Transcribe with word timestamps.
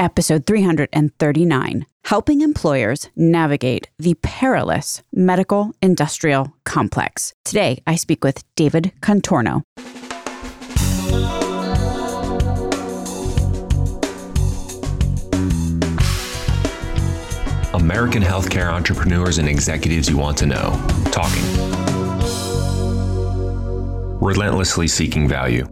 episode 0.00 0.46
339 0.46 1.86
Helping 2.04 2.40
Employers 2.40 3.10
Navigate 3.14 3.90
the 3.98 4.14
Perilous 4.22 5.02
Medical 5.12 5.72
Industrial 5.82 6.54
Complex. 6.64 7.34
Today, 7.44 7.82
I 7.86 7.96
speak 7.96 8.24
with 8.24 8.42
David 8.56 8.92
Contorno. 9.02 9.62
American 17.74 18.22
healthcare 18.22 18.72
entrepreneurs 18.72 19.36
and 19.36 19.46
executives 19.46 20.08
you 20.08 20.16
want 20.16 20.38
to 20.38 20.46
know. 20.46 20.70
Talking. 21.12 21.44
Relentlessly 24.20 24.88
seeking 24.88 25.28
value. 25.28 25.66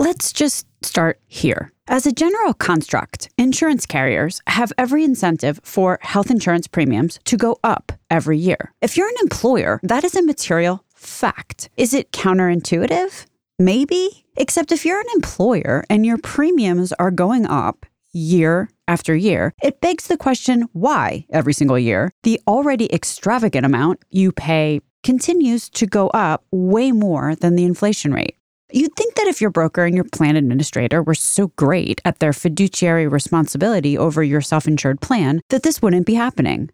Let's 0.00 0.32
just 0.32 0.66
start 0.82 1.20
here. 1.26 1.72
As 1.86 2.06
a 2.06 2.12
general 2.12 2.54
construct, 2.54 3.28
insurance 3.36 3.84
carriers 3.84 4.40
have 4.46 4.72
every 4.78 5.04
incentive 5.04 5.60
for 5.62 5.98
health 6.00 6.30
insurance 6.30 6.66
premiums 6.66 7.20
to 7.26 7.36
go 7.36 7.58
up 7.62 7.92
every 8.08 8.38
year. 8.38 8.72
If 8.80 8.96
you're 8.96 9.10
an 9.10 9.20
employer, 9.20 9.78
that 9.82 10.02
is 10.02 10.16
a 10.16 10.22
material 10.22 10.86
fact. 10.94 11.68
Is 11.76 11.92
it 11.92 12.12
counterintuitive? 12.12 13.26
Maybe. 13.58 14.24
Except 14.38 14.72
if 14.72 14.86
you're 14.86 15.00
an 15.00 15.14
employer 15.14 15.84
and 15.90 16.06
your 16.06 16.16
premiums 16.16 16.94
are 16.94 17.10
going 17.10 17.44
up 17.44 17.84
year 18.10 18.70
after 18.88 19.14
year, 19.14 19.52
it 19.62 19.82
begs 19.82 20.06
the 20.06 20.16
question 20.16 20.66
why 20.72 21.26
every 21.28 21.52
single 21.52 21.78
year 21.78 22.10
the 22.22 22.40
already 22.46 22.90
extravagant 22.90 23.66
amount 23.66 24.02
you 24.08 24.32
pay 24.32 24.80
continues 25.02 25.68
to 25.68 25.86
go 25.86 26.08
up 26.08 26.42
way 26.50 26.90
more 26.90 27.34
than 27.34 27.54
the 27.54 27.66
inflation 27.66 28.14
rate. 28.14 28.39
You'd 28.72 28.94
think 28.94 29.14
that 29.16 29.26
if 29.26 29.40
your 29.40 29.50
broker 29.50 29.84
and 29.84 29.94
your 29.94 30.04
plan 30.04 30.36
administrator 30.36 31.02
were 31.02 31.14
so 31.14 31.48
great 31.56 32.00
at 32.04 32.20
their 32.20 32.32
fiduciary 32.32 33.08
responsibility 33.08 33.98
over 33.98 34.22
your 34.22 34.40
self 34.40 34.66
insured 34.66 35.00
plan, 35.00 35.40
that 35.48 35.62
this 35.62 35.82
wouldn't 35.82 36.06
be 36.06 36.14
happening. 36.14 36.70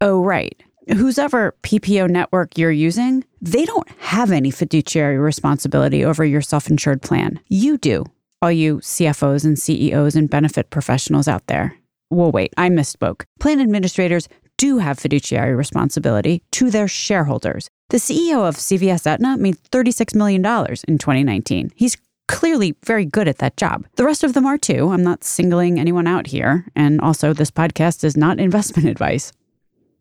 Oh, 0.00 0.22
right. 0.22 0.62
Whose 0.88 1.18
ever 1.18 1.54
PPO 1.62 2.08
network 2.08 2.56
you're 2.56 2.70
using, 2.70 3.24
they 3.40 3.64
don't 3.64 3.88
have 3.98 4.30
any 4.30 4.50
fiduciary 4.50 5.18
responsibility 5.18 6.04
over 6.04 6.24
your 6.24 6.42
self 6.42 6.68
insured 6.68 7.02
plan. 7.02 7.40
You 7.48 7.78
do, 7.78 8.04
all 8.42 8.52
you 8.52 8.78
CFOs 8.78 9.44
and 9.44 9.58
CEOs 9.58 10.16
and 10.16 10.30
benefit 10.30 10.70
professionals 10.70 11.28
out 11.28 11.46
there. 11.46 11.74
Well, 12.10 12.32
wait, 12.32 12.54
I 12.56 12.70
misspoke. 12.70 13.24
Plan 13.38 13.60
administrators 13.60 14.28
do 14.58 14.78
have 14.78 14.98
fiduciary 14.98 15.54
responsibility 15.54 16.42
to 16.50 16.70
their 16.70 16.88
shareholders. 16.88 17.70
The 17.88 17.96
CEO 17.96 18.46
of 18.46 18.56
CVS 18.56 19.06
Aetna 19.06 19.38
made 19.38 19.56
$36 19.72 20.14
million 20.14 20.44
in 20.44 20.98
2019. 20.98 21.72
He's 21.74 21.96
clearly 22.26 22.76
very 22.84 23.06
good 23.06 23.26
at 23.26 23.38
that 23.38 23.56
job. 23.56 23.86
The 23.96 24.04
rest 24.04 24.22
of 24.22 24.34
them 24.34 24.44
are 24.44 24.58
too. 24.58 24.90
I'm 24.90 25.02
not 25.02 25.24
singling 25.24 25.80
anyone 25.80 26.06
out 26.06 26.26
here. 26.26 26.66
And 26.76 27.00
also, 27.00 27.32
this 27.32 27.50
podcast 27.50 28.04
is 28.04 28.16
not 28.16 28.38
investment 28.48 28.88
advice. 28.88 29.32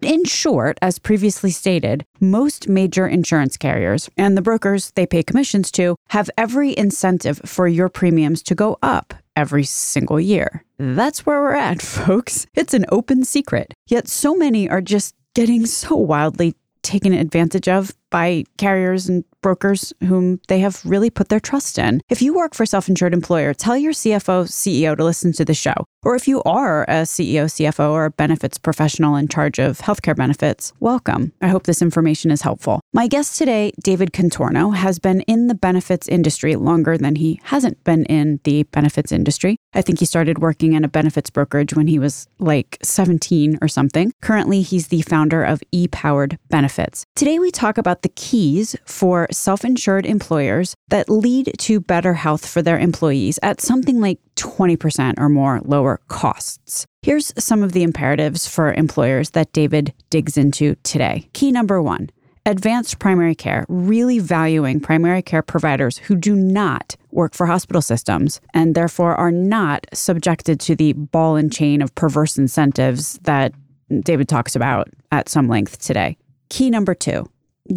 In 0.02 0.26
short, 0.26 0.78
as 0.80 1.00
previously 1.00 1.50
stated, 1.50 2.06
most 2.20 2.68
major 2.68 3.08
insurance 3.08 3.58
carriers 3.58 4.12
and 4.16 4.38
the 4.38 4.44
brokers 4.44 4.92
they 4.92 5.08
pay 5.08 5.24
commissions 5.24 5.72
to 5.72 5.96
have 6.10 6.30
every 6.38 6.78
incentive 6.78 7.42
for 7.46 7.68
your 7.68 7.90
premiums 7.90 8.44
to 8.44 8.54
go 8.54 8.78
up 8.84 9.16
every 9.36 9.64
single 9.64 10.20
year. 10.20 10.64
That's 10.80 11.26
where 11.26 11.42
we're 11.42 11.54
at, 11.54 11.82
folks. 12.08 12.46
It's 12.54 12.74
an 12.74 12.86
open 12.90 13.24
secret. 13.24 13.74
Yet 13.88 14.08
so 14.08 14.36
many 14.36 14.70
are 14.70 14.82
just 14.82 15.16
getting 15.34 15.66
so 15.66 15.96
wildly 15.96 16.56
taken 16.84 17.14
advantage 17.14 17.68
of 17.68 17.94
by 18.10 18.46
carriers 18.58 19.10
and 19.10 19.26
brokers 19.42 19.94
whom 20.08 20.40
they 20.48 20.60
have 20.60 20.82
really 20.86 21.10
put 21.10 21.28
their 21.28 21.40
trust 21.40 21.78
in. 21.78 22.00
If 22.10 22.22
you 22.22 22.34
work 22.34 22.54
for 22.54 22.64
a 22.64 22.68
self-insured 22.68 23.14
employer, 23.14 23.54
tell 23.54 23.76
your 23.76 23.92
CFO, 23.92 24.48
CEO 24.48 24.96
to 24.96 25.04
listen 25.04 25.34
to 25.34 25.44
the 25.44 25.54
show. 25.54 25.86
Or 26.08 26.16
if 26.16 26.26
you 26.26 26.42
are 26.44 26.84
a 26.84 27.04
CEO, 27.04 27.48
CFO, 27.48 27.92
or 27.92 28.06
a 28.06 28.12
benefits 28.12 28.58
professional 28.58 29.18
in 29.18 29.28
charge 29.28 29.60
of 29.60 29.80
healthcare 29.80 30.16
benefits, 30.16 30.72
welcome. 30.80 31.34
I 31.42 31.50
hope 31.50 31.64
this 31.64 31.82
information 31.82 32.32
is 32.32 32.44
helpful. 32.44 32.80
My 32.94 33.08
guest 33.08 33.38
today, 33.38 33.74
David 33.84 34.14
Contorno, 34.14 34.74
has 34.74 35.00
been 35.00 35.20
in 35.28 35.48
the 35.48 35.54
benefits 35.54 36.08
industry 36.08 36.56
longer 36.56 36.98
than 36.98 37.18
he 37.18 37.42
hasn't 37.44 37.84
been 37.84 38.06
in 38.06 38.40
the 38.46 38.64
benefits 38.64 39.12
industry. 39.12 39.58
I 39.74 39.82
think 39.82 40.00
he 40.00 40.06
started 40.06 40.40
working 40.40 40.72
in 40.72 40.86
a 40.86 40.88
benefits 40.88 41.30
brokerage 41.30 41.74
when 41.74 41.88
he 41.88 42.00
was 42.00 42.30
like 42.40 42.78
17 42.82 43.58
or 43.62 43.68
something. 43.68 44.14
Currently, 44.22 44.62
he's 44.62 44.88
the 44.88 45.02
founder 45.02 45.44
of 45.44 45.62
E 45.74 45.90
Powered 45.90 46.38
Benefits. 46.50 47.04
Today, 47.18 47.38
we 47.38 47.52
talk 47.52 47.78
about 47.78 48.04
the 48.04 48.10
keys 48.16 48.78
for 48.86 49.28
self 49.30 49.66
insured 49.66 50.06
employers 50.06 50.74
that 50.88 51.10
lead 51.10 51.52
to 51.58 51.82
better 51.82 52.14
health 52.14 52.48
for 52.48 52.62
their 52.62 52.80
employees 52.80 53.40
at 53.44 53.60
something 53.60 54.00
like 54.00 54.20
20% 54.38 55.16
or 55.18 55.28
more 55.28 55.60
lower 55.66 55.97
costs. 56.08 56.86
Here's 57.02 57.34
some 57.38 57.64
of 57.64 57.72
the 57.72 57.84
imperatives 57.84 58.48
for 58.48 58.74
employers 58.74 59.32
that 59.32 59.52
David 59.54 59.94
digs 60.10 60.38
into 60.38 60.76
today. 60.84 61.30
Key 61.34 61.52
number 61.52 61.82
one 61.82 62.10
advanced 62.46 62.98
primary 63.00 63.36
care, 63.36 63.66
really 63.68 64.20
valuing 64.20 64.80
primary 64.80 65.22
care 65.22 65.42
providers 65.42 65.98
who 65.98 66.16
do 66.16 66.34
not 66.34 66.96
work 67.12 67.34
for 67.34 67.46
hospital 67.46 67.82
systems 67.82 68.40
and 68.54 68.74
therefore 68.74 69.16
are 69.16 69.32
not 69.32 69.86
subjected 69.94 70.58
to 70.62 70.74
the 70.74 70.94
ball 70.94 71.36
and 71.36 71.52
chain 71.52 71.82
of 71.82 71.94
perverse 71.96 72.38
incentives 72.38 73.20
that 73.24 73.54
David 74.02 74.30
talks 74.30 74.56
about 74.56 74.88
at 75.12 75.28
some 75.28 75.50
length 75.50 75.80
today. 75.80 76.18
Key 76.50 76.70
number 76.70 76.96
two 76.96 77.30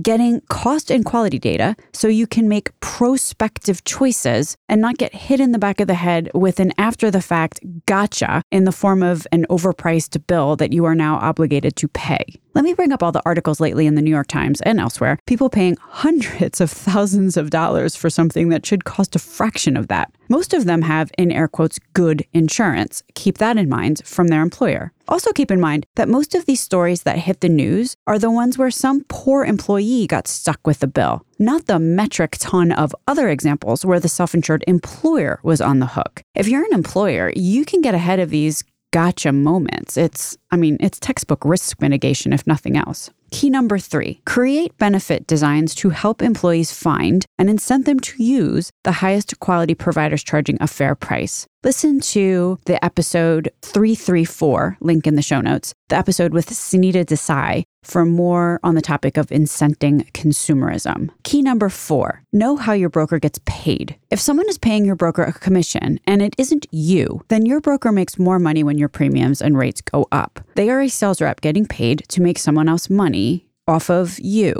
getting 0.03 0.41
cost 0.49 0.91
and 0.91 1.05
quality 1.05 1.39
data 1.39 1.77
so 1.93 2.09
you 2.09 2.27
can 2.27 2.49
make 2.49 2.79
prospective 2.81 3.85
choices 3.85 4.57
and 4.69 4.81
not 4.81 4.99
get 4.99 5.15
hit 5.15 5.41
in 5.41 5.53
the 5.53 5.59
back 5.59 5.81
of 5.81 5.87
the 5.87 5.95
head 5.95 6.31
with 6.35 6.61
an 6.61 6.73
after 6.79 7.11
the 7.11 7.23
fact 7.23 7.61
gotcha 7.87 8.43
in 8.51 8.65
the 8.65 8.73
form 8.73 9.03
of 9.03 9.27
an 9.33 9.47
overpriced 9.51 10.27
bill 10.27 10.57
that 10.57 10.73
you 10.73 10.85
are 10.85 10.95
now 10.95 11.17
obligated 11.17 11.77
to 11.77 11.89
pay. 11.89 12.25
Let 12.53 12.65
me 12.65 12.75
bring 12.75 12.91
up 12.91 13.01
all 13.01 13.13
the 13.13 13.23
articles 13.25 13.61
lately 13.61 13.87
in 13.87 13.95
the 13.95 14.03
New 14.03 14.11
York 14.11 14.27
Times 14.27 14.61
and 14.63 14.81
elsewhere, 14.81 15.21
people 15.27 15.49
paying 15.49 15.77
hundreds 15.81 16.61
of 16.61 16.69
thousands 16.69 17.37
of 17.37 17.51
dollars 17.51 17.95
for 17.95 18.11
something 18.11 18.49
that 18.49 18.67
should 18.67 18.85
cost 18.85 19.15
a 19.15 19.21
fraction 19.21 19.77
of 19.77 19.87
that. 19.87 20.13
Most 20.29 20.53
of 20.53 20.65
them 20.65 20.83
have, 20.83 21.13
in 21.17 21.31
air 21.31 21.47
quotes, 21.47 21.79
good 21.93 22.27
insurance. 22.33 23.05
Keep 23.15 23.39
that 23.39 23.57
in 23.57 23.69
mind 23.69 24.03
from 24.05 24.29
their 24.29 24.43
employer. 24.43 24.93
Also, 25.07 25.33
keep 25.33 25.53
in 25.53 25.61
mind 25.61 25.87
that 25.95 26.09
most 26.09 26.35
of 26.35 26.47
these 26.47 26.61
stories 26.61 27.05
that 27.05 27.19
hit 27.19 27.41
the 27.41 27.49
news 27.49 27.95
are 28.09 28.19
the 28.19 28.31
ones 28.31 28.59
where 28.59 28.71
some 28.71 29.05
poor 29.09 29.45
employee 29.45 30.09
got 30.09 30.27
stuck 30.27 30.67
with 30.67 30.81
the 30.81 30.89
bill, 30.89 31.25
not 31.39 31.67
the 31.67 31.79
metric 31.79 32.37
ton 32.41 32.73
of 32.73 32.95
other 33.07 33.29
examples 33.29 33.85
where 33.85 34.01
the 34.01 34.09
self 34.09 34.35
insured 34.35 34.65
employer 34.67 35.39
was 35.45 35.61
on 35.61 35.79
the 35.79 35.87
hook. 35.87 36.23
If 36.35 36.49
you're 36.49 36.65
an 36.65 36.75
employer, 36.75 37.33
you 37.37 37.65
can 37.65 37.81
get 37.81 37.95
ahead 37.95 38.19
of 38.19 38.31
these 38.31 38.65
gotcha 38.93 39.33
moments. 39.33 39.97
It's, 39.97 40.37
I 40.51 40.57
mean, 40.57 40.77
it's 40.81 40.99
textbook 40.99 41.45
risk 41.45 41.81
mitigation, 41.81 42.33
if 42.33 42.47
nothing 42.47 42.77
else. 42.77 43.11
Key 43.31 43.51
number 43.51 43.79
three 43.79 44.21
create 44.25 44.77
benefit 44.79 45.27
designs 45.27 45.75
to 45.77 45.91
help 45.91 46.21
employees 46.21 46.73
find 46.73 47.25
and 47.39 47.49
incent 47.49 47.85
them 47.85 48.01
to 48.01 48.23
use 48.23 48.71
the 48.83 48.93
highest 48.93 49.39
quality 49.39 49.75
providers 49.75 50.25
charging 50.25 50.59
a 50.61 50.67
fair 50.67 50.95
price. 50.97 51.47
Listen 51.63 52.01
to 52.01 52.59
the 52.65 52.83
episode 52.85 53.53
334, 53.63 54.79
link 54.81 55.07
in 55.07 55.15
the 55.15 55.23
show 55.23 55.41
notes, 55.41 55.75
the 55.91 55.97
episode 55.97 56.33
with 56.33 56.49
Sunita 56.49 57.05
Desai 57.05 57.65
for 57.83 58.05
more 58.05 58.61
on 58.63 58.75
the 58.75 58.83
topic 58.83 59.17
of 59.17 59.29
incenting 59.29 60.11
consumerism. 60.13 61.11
Key 61.23 61.43
number 61.43 61.69
four 61.69 62.23
know 62.33 62.57
how 62.57 62.73
your 62.73 62.89
broker 62.89 63.19
gets 63.19 63.41
paid. 63.45 63.97
If 64.11 64.21
someone 64.21 64.49
is 64.49 64.59
paying 64.59 64.85
your 64.85 64.97
broker 64.97 65.23
a 65.23 65.33
commission 65.33 66.01
and 66.07 66.23
it 66.23 66.35
isn't 66.39 66.67
you, 66.71 67.23
then 67.29 67.47
your 67.47 67.61
broker 67.61 67.93
makes 67.93 68.19
more 68.19 68.39
money 68.39 68.63
when 68.63 68.79
your 68.79 68.89
premiums 68.89 69.41
and 69.41 69.57
rates 69.57 69.81
go 69.81 70.07
up. 70.13 70.40
They 70.55 70.71
are 70.71 70.81
a 70.81 70.89
sales 70.89 71.21
rep 71.21 71.41
getting 71.41 71.67
paid 71.67 72.05
to 72.09 72.21
make 72.21 72.39
someone 72.39 72.69
else 72.69 72.91
money 72.91 73.47
off 73.67 73.91
of 73.91 74.19
you. 74.21 74.55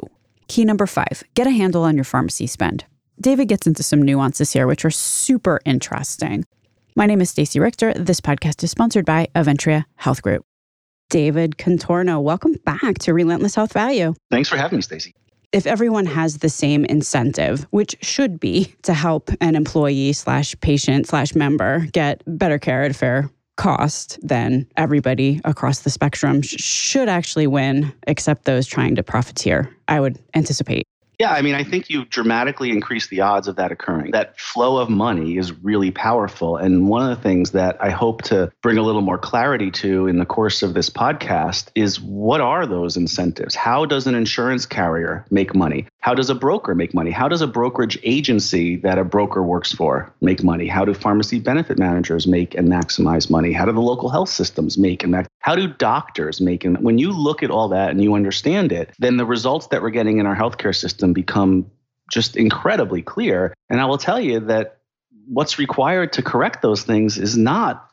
Key 0.49 0.65
number 0.65 0.87
five 0.87 1.23
get 1.35 1.47
a 1.47 1.51
handle 1.51 1.83
on 1.83 1.95
your 1.95 2.05
pharmacy 2.05 2.47
spend. 2.47 2.85
David 3.21 3.49
gets 3.49 3.67
into 3.67 3.83
some 3.83 4.03
nuances 4.03 4.53
here, 4.53 4.67
which 4.67 4.85
are 4.85 4.91
super 4.91 5.61
interesting. 5.65 6.45
My 6.97 7.07
name 7.07 7.21
is 7.21 7.31
Stacey 7.31 7.61
Richter. 7.61 7.93
This 7.95 8.21
podcast 8.21 8.63
is 8.65 8.71
sponsored 8.71 9.05
by 9.05 9.29
Aventria 9.35 9.85
Health 9.97 10.23
Group. 10.23 10.45
David 11.11 11.57
Contorno, 11.59 12.23
welcome 12.23 12.55
back 12.65 12.99
to 13.01 13.13
Relentless 13.13 13.55
Health 13.55 13.73
Value. 13.73 14.15
Thanks 14.31 14.49
for 14.49 14.57
having 14.57 14.79
me, 14.79 14.83
Stacey. 14.83 15.15
If 15.53 15.67
everyone 15.67 16.07
has 16.07 16.39
the 16.39 16.49
same 16.49 16.85
incentive, 16.85 17.67
which 17.71 17.97
should 18.01 18.39
be 18.39 18.75
to 18.83 18.95
help 18.95 19.31
an 19.41 19.57
employee 19.57 20.13
slash 20.13 20.55
patient 20.61 21.09
slash 21.09 21.35
member 21.35 21.87
get 21.93 22.23
better 22.27 22.59
care 22.59 22.85
at 22.85 22.93
a 22.93 22.95
fair 22.95 23.29
cost, 23.61 24.19
then 24.23 24.67
everybody 24.79 25.39
across 25.45 25.81
the 25.81 25.91
spectrum 25.91 26.41
sh- 26.41 26.57
should 26.59 27.11
actually 27.11 27.47
win, 27.47 27.93
except 28.07 28.47
those 28.47 28.67
trying 28.67 28.95
to 28.95 29.03
profiteer, 29.03 29.71
I 29.87 30.01
would 30.01 30.19
anticipate. 30.35 30.85
Yeah, 31.21 31.33
I 31.33 31.43
mean, 31.43 31.55
I 31.55 31.63
think 31.63 31.91
you 31.91 32.07
dramatically 32.07 32.71
increase 32.71 33.09
the 33.09 33.21
odds 33.21 33.47
of 33.47 33.57
that 33.57 33.71
occurring. 33.71 34.13
That 34.13 34.41
flow 34.41 34.79
of 34.79 34.89
money 34.89 35.37
is 35.37 35.53
really 35.53 35.91
powerful. 35.91 36.57
And 36.57 36.89
one 36.89 37.03
of 37.03 37.15
the 37.15 37.23
things 37.23 37.51
that 37.51 37.77
I 37.79 37.91
hope 37.91 38.23
to 38.23 38.51
bring 38.63 38.79
a 38.79 38.83
little 38.83 39.03
more 39.03 39.19
clarity 39.19 39.71
to 39.73 40.07
in 40.07 40.19
the 40.19 40.25
course 40.25 40.63
of 40.63 40.73
this 40.73 40.89
podcast 40.89 41.69
is 41.75 42.01
what 42.01 42.41
are 42.41 42.65
those 42.65 42.97
incentives? 42.97 43.55
How 43.55 43.85
does 43.85 44.07
an 44.07 44.15
insurance 44.15 44.65
carrier 44.65 45.27
make 45.31 45.55
money? 45.55 45.87
How 46.01 46.15
does 46.15 46.31
a 46.31 46.35
broker 46.35 46.75
make 46.75 46.95
money? 46.95 47.11
How 47.11 47.29
does 47.29 47.43
a 47.43 47.47
brokerage 47.47 47.99
agency 48.03 48.77
that 48.77 48.99
a 48.99 49.05
broker 49.05 49.43
works 49.43 49.73
for 49.73 50.13
make 50.23 50.43
money? 50.43 50.67
How 50.67 50.85
do 50.85 50.95
pharmacy 50.95 51.39
benefit 51.41 51.79
managers 51.79 52.27
make 52.27 52.55
and 52.55 52.69
maximize 52.69 53.31
money? 53.31 53.53
How 53.53 53.67
do 53.67 53.73
the 53.73 53.81
local 53.81 54.09
health 54.09 54.31
systems 54.31 54.79
make 54.79 55.03
and 55.03 55.13
max- 55.13 55.29
how 55.41 55.55
do 55.55 55.69
doctors 55.69 56.41
make 56.41 56.65
and 56.65 56.79
when 56.79 56.97
you 56.97 57.13
look 57.13 57.43
at 57.43 57.51
all 57.51 57.69
that 57.69 57.91
and 57.91 58.03
you 58.03 58.15
understand 58.15 58.73
it, 58.73 58.91
then 58.99 59.19
the 59.19 59.27
results 59.27 59.67
that 59.69 59.83
we're 59.83 59.91
getting 59.91 60.19
in 60.19 60.27
our 60.27 60.37
healthcare 60.37 60.75
system 60.75 61.13
become 61.13 61.71
just 62.11 62.37
incredibly 62.37 63.03
clear. 63.03 63.55
And 63.69 63.81
I 63.81 63.85
will 63.85 63.99
tell 63.99 64.19
you 64.19 64.41
that 64.41 64.79
what's 65.27 65.59
required 65.59 66.15
to 66.15 66.23
correct 66.23 66.63
those 66.63 66.83
things 66.83 67.19
is 67.19 67.37
not 67.37 67.91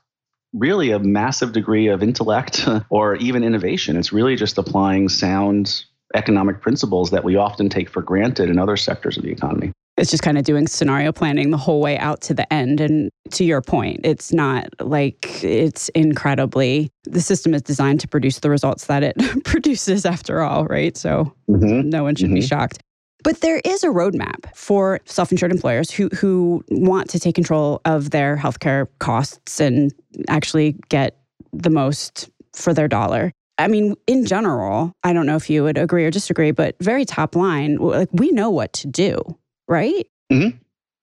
really 0.54 0.92
a 0.92 1.00
massive 1.00 1.52
degree 1.52 1.88
of 1.88 2.02
intellect 2.02 2.68
or 2.90 3.16
even 3.18 3.44
innovation. 3.44 3.98
It's 3.98 4.14
really 4.14 4.36
just 4.38 4.58
applying 4.58 5.10
sound 5.10 5.86
economic 6.16 6.62
principles 6.62 7.12
that 7.12 7.24
we 7.24 7.36
often 7.36 7.70
take 7.70 7.90
for 7.90 8.02
granted 8.02 8.50
in 8.50 8.58
other 8.58 8.78
sectors 8.78 9.18
of 9.18 9.24
the 9.24 9.32
economy. 9.32 9.72
It's 9.98 10.12
just 10.12 10.22
kind 10.22 10.38
of 10.38 10.44
doing 10.44 10.68
scenario 10.68 11.12
planning 11.12 11.50
the 11.50 11.58
whole 11.58 11.82
way 11.82 11.98
out 11.98 12.22
to 12.22 12.34
the 12.34 12.52
end. 12.54 12.80
And 12.80 13.10
to 13.32 13.44
your 13.44 13.62
point, 13.62 14.02
it's 14.04 14.32
not 14.32 14.68
like 14.80 15.44
it's 15.44 15.90
incredibly, 15.90 16.92
the 17.06 17.20
system 17.20 17.56
is 17.56 17.64
designed 17.64 18.00
to 18.02 18.08
produce 18.08 18.40
the 18.40 18.50
results 18.50 18.86
that 18.86 19.04
it 19.04 19.16
produces 19.44 20.06
after 20.06 20.42
all, 20.42 20.66
right? 20.66 20.96
So 20.96 21.34
mm-hmm. 21.50 21.90
no 21.90 22.04
one 22.04 22.16
should 22.16 22.28
mm-hmm. 22.28 22.36
be 22.36 22.42
shocked. 22.42 22.80
But 23.24 23.42
there 23.42 23.60
is 23.66 23.84
a 23.84 23.88
roadmap 23.88 24.56
for 24.56 25.00
self 25.06 25.32
insured 25.32 25.52
employers 25.52 25.90
who, 25.90 26.10
who 26.10 26.64
want 26.70 27.10
to 27.10 27.20
take 27.20 27.34
control 27.34 27.82
of 27.84 28.12
their 28.12 28.38
healthcare 28.38 28.88
costs 29.00 29.60
and 29.60 29.92
actually 30.30 30.76
get 30.90 31.18
the 31.52 31.72
most 31.72 32.30
for 32.54 32.74
their 32.74 32.88
dollar. 32.88 33.32
I 33.58 33.68
mean, 33.68 33.96
in 34.06 34.26
general, 34.26 34.94
I 35.04 35.14
don't 35.14 35.26
know 35.26 35.36
if 35.36 35.50
you 35.50 35.64
would 35.64 35.78
agree 35.78 36.06
or 36.06 36.12
disagree, 36.12 36.52
but 36.52 36.76
very 36.82 37.06
top 37.06 37.36
line, 37.36 37.78
like 37.78 38.10
we 38.12 38.32
know 38.32 38.50
what 38.50 38.74
to 38.74 38.88
do, 38.88 39.20
right? 39.68 40.08
Mm-hmm. 40.32 40.58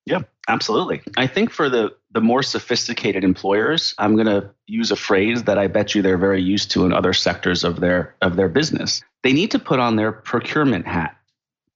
Yeah, 0.06 0.21
absolutely. 0.49 1.03
I 1.17 1.27
think 1.27 1.51
for 1.51 1.69
the 1.69 1.95
the 2.12 2.21
more 2.21 2.43
sophisticated 2.43 3.25
employers, 3.25 3.95
I'm 3.99 4.15
going 4.15 4.27
to 4.29 4.49
use 4.67 4.93
a 4.93 4.97
phrase 4.97 5.45
that 5.45 5.59
I 5.59 5.67
bet 5.67 5.95
you 5.95 6.03
they're 6.03 6.17
very 6.17 6.41
used 6.41 6.71
to 6.73 6.85
in 6.85 6.93
other 6.93 7.12
sectors 7.12 7.65
of 7.65 7.81
their 7.81 8.15
of 8.23 8.37
their 8.37 8.49
business. 8.49 9.03
They 9.23 9.33
need 9.33 9.51
to 9.53 9.59
put 9.59 9.81
on 9.81 9.97
their 9.97 10.12
procurement 10.12 10.87
hat. 10.87 11.17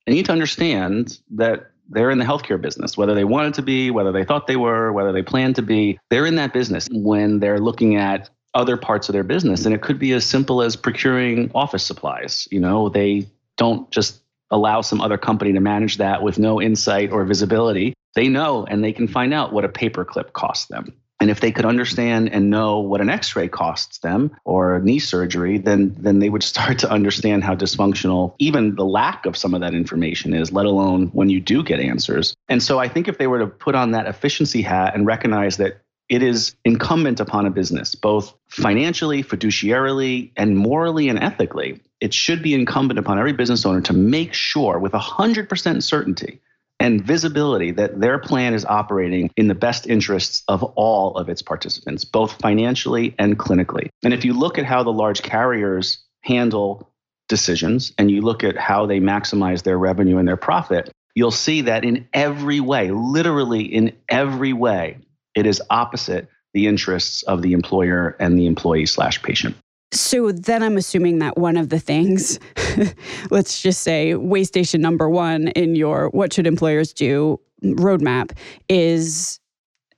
They 0.07 0.13
need 0.13 0.27
to 0.27 0.33
understand 0.33 1.19
that 1.33 1.71
they're 1.89 2.11
in 2.11 2.19
the 2.19 2.25
healthcare 2.25 2.61
business, 2.61 2.97
whether 2.97 3.15
they 3.15 3.25
wanted 3.25 3.55
to 3.55 3.63
be, 3.63 3.91
whether 3.91 4.13
they 4.13 4.25
thought 4.25 4.47
they 4.47 4.57
were, 4.57 4.93
whether 4.93 5.13
they 5.13 5.23
planned 5.23 5.57
to 5.57 5.63
be. 5.63 5.99
They're 6.11 6.27
in 6.27 6.37
that 6.37 6.53
business 6.53 6.89
when 6.93 7.41
they're 7.41 7.59
looking 7.59 7.97
at 7.97 8.31
other 8.55 8.77
parts 8.77 9.09
of 9.09 9.13
their 9.13 9.25
business. 9.25 9.65
And 9.65 9.75
it 9.75 9.83
could 9.83 9.99
be 9.99 10.13
as 10.13 10.25
simple 10.25 10.63
as 10.63 10.77
procuring 10.77 11.51
office 11.55 11.85
supplies. 11.85 12.49
You 12.51 12.61
know, 12.61 12.89
they 12.89 13.29
don't 13.57 13.91
just 13.91 14.21
allow 14.51 14.81
some 14.81 15.01
other 15.01 15.19
company 15.19 15.53
to 15.53 15.61
manage 15.61 15.99
that 15.99 16.23
with 16.23 16.39
no 16.39 16.61
insight 16.61 17.13
or 17.13 17.25
visibility. 17.25 17.95
They 18.15 18.29
know 18.29 18.65
and 18.65 18.83
they 18.83 18.93
can 18.93 19.07
find 19.07 19.35
out 19.35 19.53
what 19.53 19.65
a 19.65 19.69
paperclip 19.69 20.33
costs 20.33 20.67
them. 20.67 20.95
And 21.21 21.31
if 21.31 21.41
they 21.41 21.51
could 21.51 21.65
understand 21.65 22.31
and 22.33 22.49
know 22.49 22.79
what 22.79 23.01
an 23.01 23.11
x-ray 23.11 23.49
costs 23.49 23.99
them 23.99 24.37
or 24.45 24.79
knee 24.81 25.01
surgery, 25.01 25.59
then 25.59 25.95
then 25.99 26.21
they 26.21 26.31
would 26.31 26.43
start 26.55 26.79
to 26.81 26.91
understand 26.91 27.45
how 27.45 27.55
dysfunctional 27.55 28.35
even 28.39 28.77
the 28.77 28.85
lack 28.85 29.27
of 29.27 29.37
some 29.37 29.55
of 29.55 29.61
that 29.61 29.75
information 29.75 30.33
is, 30.33 30.53
let 30.53 30.67
alone 30.67 31.09
when 31.09 31.29
you 31.29 31.41
do 31.41 31.63
get 31.63 31.81
answers. 31.81 32.35
And 32.49 32.63
so 32.63 32.79
I 32.79 32.89
think 32.89 33.09
if 33.09 33.19
they 33.19 33.27
were 33.27 33.41
to 33.41 33.47
put 33.47 33.75
on 33.75 33.91
that 33.93 34.07
efficiency 34.07 34.63
hat 34.63 34.95
and 34.95 35.07
recognize 35.07 35.57
that 35.57 35.81
it 36.09 36.23
is 36.23 36.55
incumbent 36.65 37.21
upon 37.21 37.47
a 37.47 37.51
business, 37.51 37.95
both 37.95 38.35
financially, 38.49 39.23
fiduciarily, 39.23 40.31
and 40.37 40.57
morally 40.57 41.09
and 41.09 41.19
ethically. 41.19 41.81
It 42.01 42.15
should 42.15 42.43
be 42.43 42.55
incumbent 42.55 42.99
upon 42.99 43.19
every 43.19 43.33
business 43.33 43.67
owner 43.67 43.81
to 43.83 43.93
make 43.93 44.33
sure 44.33 44.79
with 44.79 44.93
100% 44.93 45.83
certainty 45.83 46.41
and 46.81 47.05
visibility 47.05 47.73
that 47.73 48.01
their 48.01 48.19
plan 48.19 48.55
is 48.55 48.65
operating 48.65 49.31
in 49.37 49.49
the 49.49 49.55
best 49.55 49.87
interests 49.87 50.45
of 50.49 50.63
all 50.63 51.17
of 51.17 51.29
its 51.29 51.43
participants, 51.43 52.05
both 52.05 52.33
financially 52.41 53.15
and 53.19 53.39
clinically. 53.39 53.89
And 54.03 54.15
if 54.15 54.25
you 54.25 54.33
look 54.33 54.59
at 54.59 54.65
how 54.65 54.83
the 54.85 54.93
large 54.93 55.23
carriers 55.23 55.99
handle 56.23 56.89
decisions 57.29 57.93
and 57.99 58.11
you 58.11 58.23
look 58.23 58.45
at 58.45 58.57
how 58.57 58.87
they 58.87 59.01
maximize 59.01 59.63
their 59.65 59.77
revenue 59.77 60.19
and 60.19 60.27
their 60.27 60.37
profit, 60.37 60.91
you'll 61.15 61.31
see 61.31 61.63
that 61.63 61.85
in 61.85 62.07
every 62.15 62.61
way, 62.61 62.91
literally 62.91 63.63
in 63.63 63.93
every 64.09 64.53
way, 64.53 64.99
it 65.39 65.47
is 65.47 65.63
opposite 65.71 66.29
the 66.55 66.67
interests 66.67 67.23
of 67.25 67.43
the 67.43 67.53
employer 67.53 68.17
and 68.19 68.39
the 68.39 68.47
employee 68.47 68.87
slash 68.87 69.23
patient. 69.23 69.57
So 69.93 70.33
then 70.33 70.63
I'm 70.63 70.77
assuming 70.77 71.19
that 71.21 71.39
one 71.39 71.57
of 71.57 71.71
the 71.71 71.79
things, 71.79 72.39
let's 73.31 73.63
just 73.63 73.83
say 73.83 74.15
way 74.15 74.45
station 74.45 74.81
number 74.81 75.09
one 75.09 75.49
in 75.49 75.77
your 75.77 76.11
what 76.11 76.33
should 76.33 76.47
employers 76.47 76.93
do 76.93 77.41
roadmap 77.65 78.37
is 78.69 79.41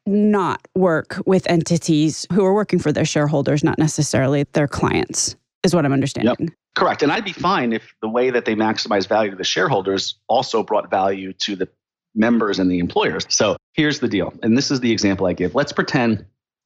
not 0.06 0.66
work 0.74 1.20
with 1.26 1.46
entities 1.48 2.26
who 2.32 2.44
are 2.44 2.54
working 2.54 2.78
for 2.78 2.92
their 2.92 3.04
shareholders, 3.04 3.64
not 3.64 3.78
necessarily 3.78 4.44
their 4.52 4.68
clients, 4.68 5.36
is 5.64 5.74
what 5.74 5.84
I'm 5.84 5.92
understanding. 5.92 6.36
Yep. 6.38 6.50
Correct. 6.76 7.02
And 7.02 7.10
I'd 7.10 7.24
be 7.24 7.32
fine 7.32 7.72
if 7.72 7.94
the 8.00 8.08
way 8.08 8.30
that 8.30 8.44
they 8.44 8.54
maximize 8.54 9.08
value 9.08 9.30
to 9.32 9.36
the 9.36 9.44
shareholders 9.44 10.14
also 10.28 10.62
brought 10.62 10.88
value 10.88 11.32
to 11.34 11.56
the 11.56 11.68
members 12.20 12.58
and 12.58 12.70
the 12.70 12.78
employers. 12.78 13.26
So 13.28 13.56
here's 13.72 13.98
the 13.98 14.08
deal. 14.08 14.32
And 14.42 14.56
this 14.56 14.70
is 14.70 14.80
the 14.80 14.92
example 14.92 15.26
I 15.26 15.32
give. 15.32 15.54
Let's 15.54 15.72
pretend 15.72 16.24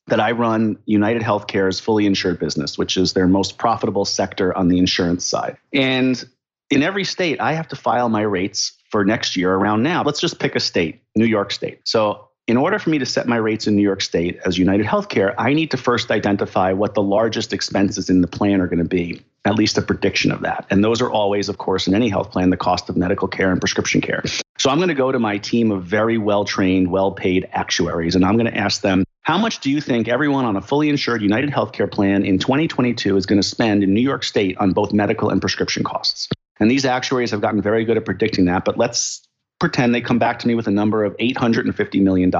that 0.08 0.20
I 0.20 0.32
run 0.32 0.76
United 0.84 1.22
Healthcare's 1.22 1.80
fully 1.80 2.04
insured 2.04 2.38
business, 2.38 2.76
which 2.76 2.98
is 2.98 3.14
their 3.14 3.26
most 3.26 3.56
profitable 3.56 4.04
sector 4.04 4.54
on 4.56 4.68
the 4.68 4.78
insurance 4.78 5.24
side. 5.24 5.56
And 5.72 6.22
in 6.70 6.82
every 6.82 7.04
state, 7.04 7.40
I 7.40 7.54
have 7.54 7.68
to 7.68 7.76
file 7.76 8.10
my 8.10 8.22
rates 8.22 8.72
for 8.90 9.04
next 9.04 9.36
year 9.36 9.54
around 9.54 9.82
now. 9.82 10.02
Let's 10.02 10.20
just 10.20 10.38
pick 10.38 10.54
a 10.56 10.60
state, 10.60 11.00
New 11.16 11.24
York 11.24 11.52
State. 11.52 11.80
So 11.84 12.28
in 12.46 12.58
order 12.58 12.78
for 12.78 12.90
me 12.90 12.98
to 12.98 13.06
set 13.06 13.26
my 13.26 13.36
rates 13.36 13.66
in 13.66 13.74
New 13.74 13.82
York 13.82 14.02
State 14.02 14.38
as 14.44 14.58
United 14.58 14.84
Healthcare, 14.84 15.34
I 15.38 15.54
need 15.54 15.70
to 15.70 15.78
first 15.78 16.10
identify 16.10 16.72
what 16.72 16.94
the 16.94 17.02
largest 17.02 17.54
expenses 17.54 18.10
in 18.10 18.20
the 18.20 18.26
plan 18.26 18.60
are 18.60 18.66
going 18.66 18.80
to 18.80 18.84
be, 18.84 19.22
at 19.46 19.54
least 19.54 19.78
a 19.78 19.82
prediction 19.82 20.30
of 20.30 20.42
that. 20.42 20.66
And 20.68 20.84
those 20.84 21.00
are 21.00 21.10
always, 21.10 21.48
of 21.48 21.56
course, 21.56 21.86
in 21.86 21.94
any 21.94 22.10
health 22.10 22.30
plan, 22.30 22.50
the 22.50 22.58
cost 22.58 22.90
of 22.90 22.96
medical 22.96 23.28
care 23.28 23.50
and 23.50 23.60
prescription 23.60 24.02
care. 24.02 24.22
So 24.58 24.70
I'm 24.70 24.78
going 24.78 24.88
to 24.88 24.94
go 24.94 25.10
to 25.10 25.18
my 25.18 25.38
team 25.38 25.72
of 25.72 25.82
very 25.84 26.16
well 26.16 26.44
trained, 26.44 26.90
well 26.90 27.12
paid 27.12 27.48
actuaries, 27.52 28.14
and 28.14 28.24
I'm 28.24 28.36
going 28.36 28.50
to 28.50 28.56
ask 28.56 28.82
them, 28.82 29.04
how 29.22 29.38
much 29.38 29.60
do 29.60 29.70
you 29.70 29.80
think 29.80 30.06
everyone 30.06 30.44
on 30.44 30.56
a 30.56 30.60
fully 30.60 30.88
insured 30.88 31.22
United 31.22 31.50
Healthcare 31.50 31.90
plan 31.90 32.24
in 32.24 32.38
2022 32.38 33.16
is 33.16 33.26
going 33.26 33.40
to 33.40 33.46
spend 33.46 33.82
in 33.82 33.92
New 33.92 34.00
York 34.02 34.22
State 34.22 34.56
on 34.58 34.72
both 34.72 34.92
medical 34.92 35.30
and 35.30 35.40
prescription 35.40 35.82
costs? 35.82 36.28
And 36.60 36.70
these 36.70 36.84
actuaries 36.84 37.30
have 37.30 37.40
gotten 37.40 37.60
very 37.60 37.84
good 37.84 37.96
at 37.96 38.04
predicting 38.04 38.44
that, 38.44 38.64
but 38.64 38.78
let's 38.78 39.26
pretend 39.60 39.94
they 39.94 40.00
come 40.00 40.18
back 40.18 40.38
to 40.40 40.48
me 40.48 40.54
with 40.54 40.66
a 40.66 40.70
number 40.70 41.04
of 41.04 41.16
$850 41.16 42.02
million. 42.02 42.32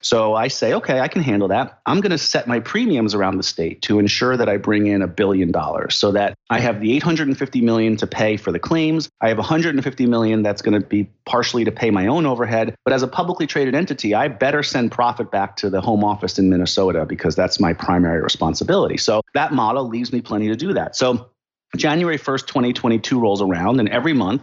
So 0.00 0.34
I 0.34 0.48
say, 0.48 0.72
okay, 0.74 1.00
I 1.00 1.08
can 1.08 1.22
handle 1.22 1.48
that. 1.48 1.80
I'm 1.86 2.00
going 2.00 2.10
to 2.10 2.18
set 2.18 2.46
my 2.46 2.60
premiums 2.60 3.14
around 3.14 3.36
the 3.36 3.42
state 3.42 3.82
to 3.82 3.98
ensure 3.98 4.36
that 4.36 4.48
I 4.48 4.56
bring 4.56 4.86
in 4.86 5.02
a 5.02 5.08
billion 5.08 5.50
dollars 5.50 5.96
so 5.96 6.12
that 6.12 6.34
I 6.48 6.60
have 6.60 6.80
the 6.80 6.94
850 6.96 7.60
million 7.60 7.96
to 7.96 8.06
pay 8.06 8.36
for 8.36 8.52
the 8.52 8.58
claims. 8.58 9.10
I 9.20 9.28
have 9.28 9.38
150 9.38 10.06
million 10.06 10.42
that's 10.42 10.62
going 10.62 10.80
to 10.80 10.86
be 10.86 11.10
partially 11.26 11.64
to 11.64 11.72
pay 11.72 11.90
my 11.90 12.06
own 12.06 12.24
overhead. 12.24 12.74
But 12.84 12.94
as 12.94 13.02
a 13.02 13.08
publicly 13.08 13.46
traded 13.46 13.74
entity, 13.74 14.14
I 14.14 14.28
better 14.28 14.62
send 14.62 14.92
profit 14.92 15.30
back 15.30 15.56
to 15.56 15.70
the 15.70 15.80
home 15.80 16.04
office 16.04 16.38
in 16.38 16.48
Minnesota 16.48 17.04
because 17.04 17.34
that's 17.34 17.60
my 17.60 17.72
primary 17.72 18.22
responsibility. 18.22 18.96
So 18.96 19.22
that 19.34 19.52
model 19.52 19.88
leaves 19.88 20.12
me 20.12 20.20
plenty 20.20 20.48
to 20.48 20.56
do 20.56 20.72
that. 20.74 20.96
So 20.96 21.30
January 21.76 22.18
1st, 22.18 22.46
2022 22.46 23.20
rolls 23.20 23.42
around, 23.42 23.80
and 23.80 23.88
every 23.88 24.12
month 24.12 24.42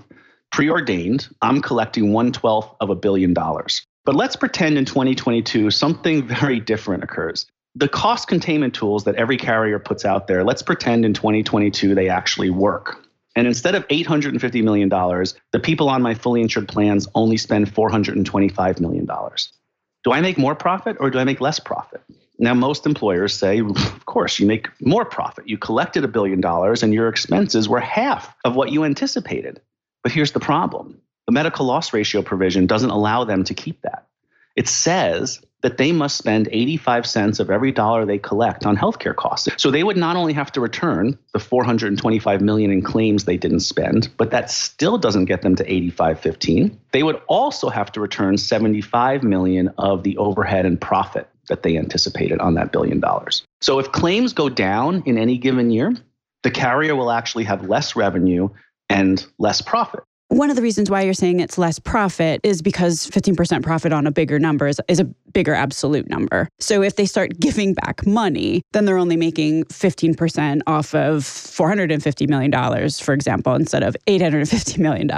preordained, 0.51 1.27
I'm 1.41 1.61
collecting 1.61 2.13
one 2.13 2.31
twelfth 2.31 2.75
of 2.79 2.89
a 2.89 2.95
billion 2.95 3.33
dollars. 3.33 3.85
But 4.05 4.15
let's 4.15 4.35
pretend 4.35 4.77
in 4.77 4.85
2022 4.85 5.69
something 5.71 6.27
very 6.39 6.59
different 6.59 7.03
occurs. 7.03 7.45
The 7.75 7.87
cost 7.87 8.27
containment 8.27 8.73
tools 8.73 9.03
that 9.03 9.15
every 9.15 9.37
carrier 9.37 9.79
puts 9.79 10.05
out 10.05 10.27
there, 10.27 10.43
let's 10.43 10.63
pretend 10.63 11.05
in 11.05 11.13
2022 11.13 11.93
they 11.93 12.09
actually 12.09 12.49
work. 12.49 13.05
And 13.35 13.45
instead 13.45 13.75
of 13.75 13.87
$850 13.89 14.63
million, 14.63 14.89
the 14.89 15.59
people 15.61 15.89
on 15.89 16.01
my 16.01 16.15
fully 16.15 16.41
insured 16.41 16.67
plans 16.67 17.07
only 17.13 17.37
spend 17.37 17.71
$425 17.71 18.79
million. 18.79 19.05
Do 19.05 20.11
I 20.11 20.21
make 20.21 20.39
more 20.39 20.55
profit 20.55 20.97
or 20.99 21.11
do 21.11 21.19
I 21.19 21.23
make 21.23 21.39
less 21.39 21.59
profit? 21.59 22.01
Now, 22.39 22.53
most 22.53 22.85
employers 22.85 23.33
say, 23.33 23.59
of 23.59 24.05
course, 24.05 24.39
you 24.39 24.47
make 24.47 24.69
more 24.81 25.05
profit. 25.05 25.47
You 25.47 25.57
collected 25.57 26.03
a 26.03 26.07
billion 26.07 26.39
dollars 26.39 26.81
and 26.81 26.93
your 26.93 27.09
expenses 27.09 27.67
were 27.69 27.79
half 27.79 28.33
of 28.45 28.55
what 28.55 28.71
you 28.71 28.83
anticipated. 28.83 29.61
But 30.03 30.11
here's 30.11 30.31
the 30.31 30.39
problem 30.39 31.01
the 31.25 31.33
medical 31.33 31.65
loss 31.65 31.93
ratio 31.93 32.21
provision 32.21 32.65
doesn't 32.67 32.89
allow 32.89 33.23
them 33.23 33.43
to 33.45 33.53
keep 33.53 33.81
that. 33.81 34.07
It 34.55 34.67
says 34.67 35.39
that 35.61 35.77
they 35.77 35.91
must 35.91 36.17
spend 36.17 36.49
85 36.51 37.05
cents 37.05 37.39
of 37.39 37.49
every 37.49 37.71
dollar 37.71 38.05
they 38.05 38.17
collect 38.17 38.65
on 38.65 38.77
healthcare 38.77 39.15
costs. 39.15 39.49
So 39.57 39.69
they 39.69 39.83
would 39.83 39.97
not 39.97 40.15
only 40.15 40.33
have 40.33 40.51
to 40.53 40.61
return 40.61 41.17
the 41.33 41.39
425 41.39 42.41
million 42.41 42.71
in 42.71 42.81
claims 42.81 43.25
they 43.25 43.37
didn't 43.37 43.61
spend, 43.61 44.09
but 44.17 44.31
that 44.31 44.49
still 44.49 44.97
doesn't 44.97 45.25
get 45.25 45.41
them 45.41 45.55
to 45.55 45.63
8515. 45.63 46.79
They 46.91 47.03
would 47.03 47.21
also 47.27 47.69
have 47.69 47.91
to 47.93 48.01
return 48.01 48.37
75 48.37 49.23
million 49.23 49.69
of 49.77 50.03
the 50.03 50.17
overhead 50.17 50.65
and 50.65 50.79
profit 50.79 51.27
that 51.49 51.63
they 51.63 51.77
anticipated 51.77 52.39
on 52.39 52.55
that 52.55 52.71
billion 52.71 52.99
dollars. 52.99 53.43
So 53.61 53.79
if 53.79 53.91
claims 53.91 54.33
go 54.33 54.49
down 54.49 55.03
in 55.05 55.17
any 55.17 55.37
given 55.37 55.71
year, 55.71 55.95
the 56.43 56.51
carrier 56.51 56.95
will 56.95 57.11
actually 57.11 57.45
have 57.45 57.67
less 57.67 57.95
revenue 57.95 58.49
and 58.89 59.25
less 59.37 59.61
profit. 59.61 60.03
One 60.29 60.49
of 60.49 60.57
the 60.57 60.61
reasons 60.61 60.89
why 60.89 61.03
you're 61.03 61.13
saying 61.13 61.39
it's 61.39 61.57
less 61.57 61.79
profit 61.79 62.41
is 62.43 62.61
because 62.61 63.09
15% 63.09 63.63
profit 63.63 63.93
on 63.93 64.05
a 64.05 64.11
bigger 64.11 64.39
number 64.39 64.67
is, 64.67 64.81
is 64.89 64.99
a 64.99 65.05
bigger 65.31 65.53
absolute 65.53 66.09
number. 66.09 66.49
So 66.59 66.81
if 66.81 66.97
they 66.97 67.05
start 67.05 67.39
giving 67.39 67.73
back 67.73 68.05
money, 68.05 68.61
then 68.73 68.83
they're 68.83 68.97
only 68.97 69.15
making 69.15 69.63
15% 69.65 70.61
off 70.67 70.93
of 70.93 71.23
$450 71.23 72.27
million, 72.27 72.89
for 72.89 73.13
example, 73.13 73.55
instead 73.55 73.83
of 73.83 73.95
$850 74.07 74.77
million. 74.79 75.09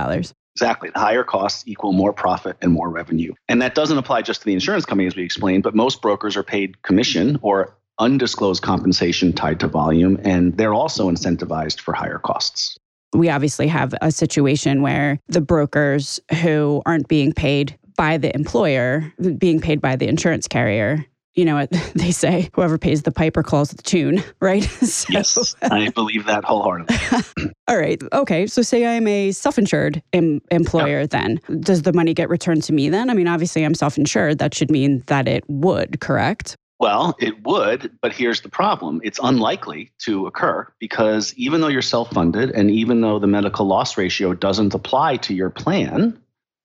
Exactly. 0.55 0.91
Higher 0.93 1.23
costs 1.23 1.63
equal 1.65 1.93
more 1.93 2.13
profit 2.13 2.57
and 2.61 2.71
more 2.71 2.89
revenue. 2.89 3.33
And 3.47 3.61
that 3.63 3.73
doesn't 3.73 3.97
apply 3.97 4.21
just 4.21 4.41
to 4.41 4.45
the 4.45 4.53
insurance 4.53 4.85
company, 4.85 5.07
as 5.07 5.15
we 5.15 5.23
explained, 5.23 5.63
but 5.63 5.73
most 5.73 6.03
brokers 6.03 6.37
are 6.37 6.43
paid 6.43 6.83
commission 6.83 7.39
or 7.41 7.75
undisclosed 7.97 8.61
compensation 8.61 9.33
tied 9.33 9.59
to 9.59 9.67
volume, 9.67 10.19
and 10.23 10.55
they're 10.57 10.73
also 10.73 11.09
incentivized 11.09 11.79
for 11.81 11.93
higher 11.93 12.19
costs. 12.19 12.77
We 13.13 13.29
obviously 13.29 13.67
have 13.67 13.93
a 14.01 14.11
situation 14.11 14.81
where 14.81 15.19
the 15.27 15.41
brokers 15.41 16.19
who 16.41 16.81
aren't 16.85 17.07
being 17.07 17.33
paid 17.33 17.77
by 17.95 18.17
the 18.17 18.33
employer, 18.35 19.11
being 19.37 19.59
paid 19.59 19.81
by 19.81 19.95
the 19.95 20.07
insurance 20.07 20.47
carrier, 20.47 21.05
you 21.35 21.45
know 21.45 21.55
what 21.55 21.71
they 21.95 22.11
say 22.11 22.49
whoever 22.53 22.77
pays 22.77 23.03
the 23.03 23.11
piper 23.11 23.43
calls 23.43 23.69
the 23.71 23.81
tune 23.81 24.23
right? 24.41 24.63
So, 24.89 25.07
yes 25.11 25.55
i 25.61 25.89
believe 25.89 26.25
that 26.25 26.43
wholeheartedly. 26.43 26.95
All 27.67 27.77
right 27.77 28.01
okay 28.11 28.47
so 28.47 28.61
say 28.61 28.85
i'm 28.85 29.07
a 29.07 29.31
self-insured 29.31 30.01
em- 30.13 30.41
employer 30.51 31.05
then. 31.05 31.39
Does 31.59 31.83
the 31.83 31.93
money 31.93 32.13
get 32.13 32.27
returned 32.29 32.63
to 32.63 32.73
me 32.73 32.89
then? 32.89 33.09
I 33.09 33.13
mean 33.13 33.27
obviously 33.27 33.63
i'm 33.63 33.75
self-insured 33.75 34.39
that 34.39 34.53
should 34.53 34.71
mean 34.71 35.03
that 35.07 35.27
it 35.27 35.43
would 35.47 35.99
correct 36.01 36.55
well, 36.79 37.15
it 37.19 37.43
would, 37.43 37.91
but 38.01 38.13
here's 38.13 38.41
the 38.41 38.49
problem. 38.49 39.01
It's 39.03 39.19
unlikely 39.21 39.91
to 39.99 40.27
occur 40.27 40.65
because 40.79 41.33
even 41.35 41.59
though 41.59 41.67
you're 41.67 41.81
self 41.81 42.11
funded 42.11 42.51
and 42.51 42.71
even 42.71 43.01
though 43.01 43.19
the 43.19 43.27
medical 43.27 43.65
loss 43.65 43.97
ratio 43.97 44.33
doesn't 44.33 44.73
apply 44.73 45.17
to 45.17 45.33
your 45.33 45.49
plan, 45.49 46.19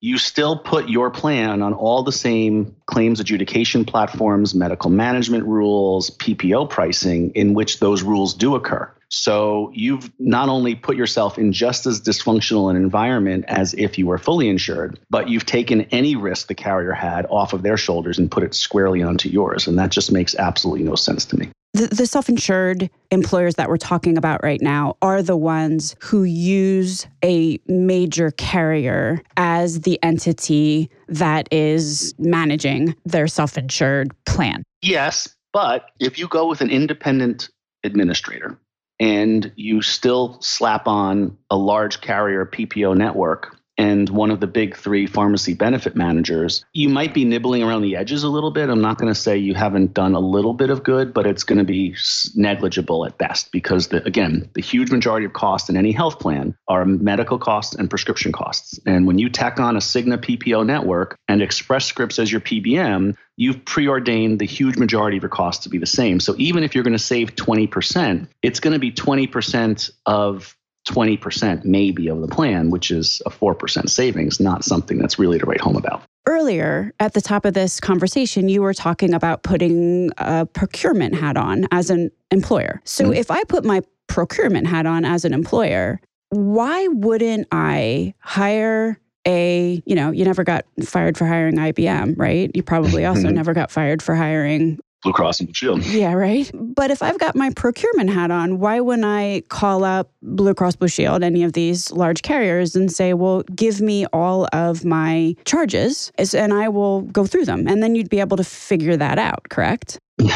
you 0.05 0.19
still 0.19 0.59
put 0.59 0.91
your 0.91 1.11
plan 1.11 1.63
on 1.63 1.73
all 1.73 2.03
the 2.03 2.13
same 2.13 2.77
claims 2.85 3.21
adjudication 3.21 3.87
platforms, 3.87 4.55
medical 4.55 4.91
management 4.91 5.47
rules, 5.47 6.11
PPO 6.19 6.69
pricing, 6.69 7.31
in 7.31 7.55
which 7.55 7.81
those 7.81 8.03
rules 8.03 8.35
do 8.35 8.55
occur. 8.55 8.93
So 9.09 9.73
you've 9.73 10.11
not 10.19 10.51
only 10.51 10.75
put 10.75 10.99
yourself 10.99 11.39
in 11.39 11.55
just 11.55 11.87
as 11.87 12.03
dysfunctional 12.03 12.69
an 12.69 12.77
environment 12.77 13.47
as 13.49 13.73
if 13.73 13.97
you 13.97 14.07
were 14.07 14.19
fully 14.19 14.51
insured, 14.51 15.01
but 15.09 15.31
you've 15.31 15.47
taken 15.47 15.83
any 15.91 16.17
risk 16.17 16.49
the 16.49 16.55
carrier 16.55 16.93
had 16.93 17.25
off 17.31 17.55
of 17.55 17.63
their 17.63 17.79
shoulders 17.79 18.19
and 18.19 18.31
put 18.31 18.43
it 18.43 18.55
squarely 18.55 19.03
onto 19.03 19.31
yours. 19.31 19.67
And 19.67 19.79
that 19.79 19.91
just 19.91 20.13
makes 20.13 20.35
absolutely 20.35 20.85
no 20.85 20.97
sense 20.97 21.25
to 21.27 21.39
me. 21.39 21.49
The, 21.75 22.07
self 22.07 22.29
insured 22.29 22.89
employers 23.11 23.57
that 23.57 23.69
we're 23.69 23.79
talking 23.79 24.17
about 24.17 24.45
right 24.45 24.61
now 24.63 24.97
are 25.03 25.23
the 25.23 25.37
ones 25.37 25.97
who 26.01 26.23
use 26.23 27.09
a 27.25 27.59
major 27.67 28.31
carrier 28.31 29.21
as 29.37 29.81
the 29.81 30.01
entity 30.01 30.89
that 31.09 31.49
is 31.53 32.15
managing 32.17 32.95
their 33.05 33.27
self 33.27 33.59
insured 33.59 34.13
plan. 34.25 34.63
Yes, 34.83 35.35
but 35.53 35.91
if 35.99 36.17
you 36.17 36.29
go 36.29 36.49
with 36.49 36.61
an 36.61 36.71
independent 36.71 37.49
administrator 37.83 38.57
and 39.01 39.51
you 39.57 39.83
still 39.83 40.41
slap 40.41 40.87
on 40.87 41.37
a 41.51 41.57
large 41.57 42.01
carrier 42.01 42.47
PPO 42.47 42.97
network 42.97 43.57
and 43.77 44.09
one 44.09 44.31
of 44.31 44.41
the 44.41 44.47
big 44.47 44.77
three 44.77 45.07
pharmacy 45.07 45.55
benefit 45.55 45.97
managers, 45.97 46.65
you 46.73 46.89
might 46.89 47.13
be 47.13 47.25
nibbling 47.25 47.63
around 47.63 47.83
the 47.83 47.97
edges 47.97 48.23
a 48.23 48.29
little 48.29 48.51
bit. 48.51 48.69
I'm 48.69 48.81
not 48.81 48.99
going 48.99 49.13
to 49.13 49.19
say 49.19 49.37
you 49.37 49.55
haven't 49.55 49.95
done 49.95 50.15
a 50.15 50.21
little 50.21 50.55
bit 50.55 50.71
of 50.71 50.85
good, 50.85 51.13
but 51.13 51.27
it's 51.27 51.43
going 51.43 51.59
to 51.59 51.65
be 51.65 51.97
negligible 52.35 53.05
at 53.05 53.19
best 53.19 53.51
because, 53.51 53.89
the, 53.89 54.05
again, 54.05 54.49
the 54.55 54.63
huge 54.63 54.91
majority 54.91 55.27
of 55.27 55.33
costs 55.33 55.69
in 55.69 55.77
any 55.77 55.93
health 55.93 56.21
plan 56.21 56.57
are 56.69 56.85
medical 56.85 57.39
costs 57.39 57.75
and 57.75 57.91
prescription 57.91 58.31
costs. 58.31 58.79
And 58.87 59.07
when 59.07 59.19
you 59.19 59.29
tack 59.29 59.59
on 59.59 59.77
a 59.77 59.81
Cigna 59.81 60.19
PPO 60.19 60.65
network 60.65 61.19
and 61.29 61.43
Express 61.43 61.87
Scripts 61.87 62.19
as 62.19 62.31
your 62.31 62.41
PBM, 62.41 63.17
you've 63.37 63.65
preordained 63.65 64.39
the 64.39 64.47
huge 64.47 64.77
majority 64.77 65.17
of 65.17 65.23
your 65.25 65.31
costs 65.31 65.65
to 65.65 65.69
be 65.69 65.79
the 65.79 65.87
same. 65.87 66.21
So 66.21 66.35
even 66.39 66.63
if 66.63 66.75
you're 66.75 66.85
going 66.85 66.93
to 66.93 66.99
save 66.99 67.35
20%, 67.35 68.29
it's 68.43 68.61
going 68.61 68.73
to 68.73 68.79
be 68.79 68.93
20% 68.93 69.91
of 70.07 70.57
20% 70.89 71.65
maybe 71.65 72.09
of 72.09 72.21
the 72.21 72.29
plan, 72.29 72.71
which 72.71 72.91
is 72.91 73.23
a 73.27 73.31
4% 73.31 73.89
savings, 73.89 74.41
not 74.41 74.65
something 74.65 74.99
that's 74.99 75.19
really 75.19 75.39
to 75.39 75.47
write 75.47 75.61
home 75.61 75.77
about. 75.77 76.03
Earlier 76.27 76.93
at 77.01 77.15
the 77.15 77.21
top 77.21 77.45
of 77.45 77.55
this 77.55 77.81
conversation, 77.81 78.49
you 78.49 78.63
were 78.63 78.75
talking 78.75 79.13
about 79.13 79.43
putting 79.43 80.11
a 80.19 80.47
procurement 80.47 81.15
hat 81.15 81.37
on 81.37 81.67
as 81.71 81.91
an 81.91 82.11
employer. 82.31 82.81
So 82.85 83.05
mm-hmm. 83.05 83.15
if 83.15 83.31
I 83.31 83.45
put 83.45 83.65
my 83.65 83.83
procurement 84.07 84.67
hat 84.67 84.87
on 84.87 85.05
as 85.05 85.25
an 85.25 85.35
employer, 85.35 86.01
why 86.31 86.87
wouldn't 86.89 87.47
I 87.53 88.15
hire 88.21 88.99
a, 89.27 89.83
you 89.87 89.95
know, 89.95 90.11
you 90.11 90.25
never 90.25 90.45
got 90.45 90.65
fired 90.83 91.17
for 91.17 91.27
hiring 91.27 91.57
IBM, 91.57 92.19
right? 92.19 92.51
You 92.55 92.63
probably 92.63 93.05
also 93.05 93.29
never 93.31 93.55
got 93.55 93.71
fired 93.71 94.03
for 94.03 94.15
hiring 94.15 94.79
Blue 95.05 95.13
Cross 95.13 95.39
and 95.39 95.49
Blue 95.49 95.55
Shield. 95.55 95.85
Yeah, 95.85 96.15
right. 96.15 96.51
But 96.55 96.91
if 96.91 97.03
I've 97.03 97.19
got 97.19 97.37
my 97.37 97.51
procurement 97.51 98.11
hat 98.11 98.31
on, 98.31 98.59
why 98.59 98.81
wouldn't 98.81 99.05
I 99.07 99.43
call 99.49 99.85
up 99.85 100.11
Blue 100.23 100.55
Cross 100.55 100.77
Blue 100.77 100.89
Shield, 100.89 101.23
any 101.23 101.45
of 101.45 101.53
these 101.53 101.93
large 101.93 102.23
carriers, 102.23 102.75
and 102.75 102.91
say, 102.91 103.13
well, 103.13 103.43
give 103.55 103.81
me 103.81 104.07
all 104.07 104.49
of 104.53 104.85
my 104.85 105.37
charges 105.45 106.11
and 106.35 106.53
I 106.53 106.69
will 106.69 107.03
go 107.03 107.27
through 107.27 107.45
them. 107.45 107.69
And 107.69 107.83
then 107.83 107.95
you'd 107.95 108.11
be 108.11 108.21
able 108.21 108.39
to 108.39 108.45
figure 108.45 108.97
that 108.97 109.19
out, 109.19 109.49
correct? 109.51 109.99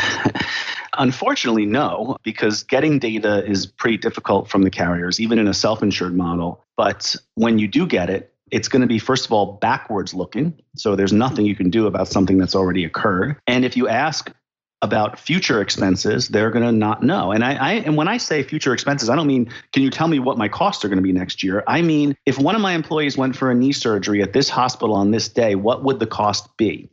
Unfortunately, 0.99 1.65
no, 1.65 2.17
because 2.25 2.65
getting 2.65 2.99
data 2.99 3.45
is 3.49 3.67
pretty 3.67 3.97
difficult 3.97 4.49
from 4.51 4.63
the 4.63 4.71
carriers, 4.71 5.21
even 5.21 5.39
in 5.39 5.47
a 5.49 5.55
self 5.55 5.83
insured 5.83 6.15
model. 6.15 6.65
But 6.77 7.15
when 7.35 7.59
you 7.59 7.69
do 7.69 7.87
get 7.87 8.11
it, 8.11 8.35
it's 8.51 8.69
going 8.69 8.83
to 8.83 8.89
be, 8.89 8.99
first 8.99 9.27
of 9.27 9.33
all, 9.33 9.59
backwards 9.61 10.15
looking. 10.15 10.59
So 10.77 10.97
there's 10.97 11.13
nothing 11.13 11.47
you 11.47 11.55
can 11.55 11.71
do 11.71 11.87
about 11.87 12.09
something 12.09 12.39
that's 12.39 12.55
already 12.55 12.85
occurred. 12.85 13.37
And 13.47 13.65
if 13.65 13.77
you 13.77 13.89
ask 13.89 14.33
about 14.81 15.19
future 15.19 15.61
expenses, 15.61 16.29
they're 16.29 16.51
going 16.51 16.65
to 16.65 16.73
not 16.73 17.03
know. 17.03 17.33
And 17.33 17.45
I, 17.45 17.55
I, 17.55 17.73
and 17.75 17.97
when 17.97 18.07
I 18.07 18.17
say 18.17 18.43
future 18.43 18.73
expenses, 18.73 19.11
I 19.11 19.17
don't 19.17 19.27
mean 19.27 19.51
can 19.73 19.83
you 19.83 19.91
tell 19.91 20.09
me 20.09 20.19
what 20.19 20.39
my 20.39 20.49
costs 20.49 20.85
are 20.85 20.89
going 20.89 20.99
to 20.99 21.03
be 21.03 21.13
next 21.13 21.43
year? 21.43 21.65
I 21.67 21.83
mean 21.83 22.17
if 22.27 22.39
one 22.39 22.55
of 22.55 22.61
my 22.61 22.73
employees 22.73 23.17
went 23.17 23.35
for 23.35 23.51
a 23.51 23.55
knee 23.55 23.73
surgery 23.73 24.23
at 24.23 24.33
this 24.33 24.49
hospital 24.49 24.95
on 24.95 25.11
this 25.11 25.29
day, 25.29 25.55
what 25.57 25.83
would 25.83 25.99
the 25.99 26.07
cost 26.07 26.57
be? 26.57 26.91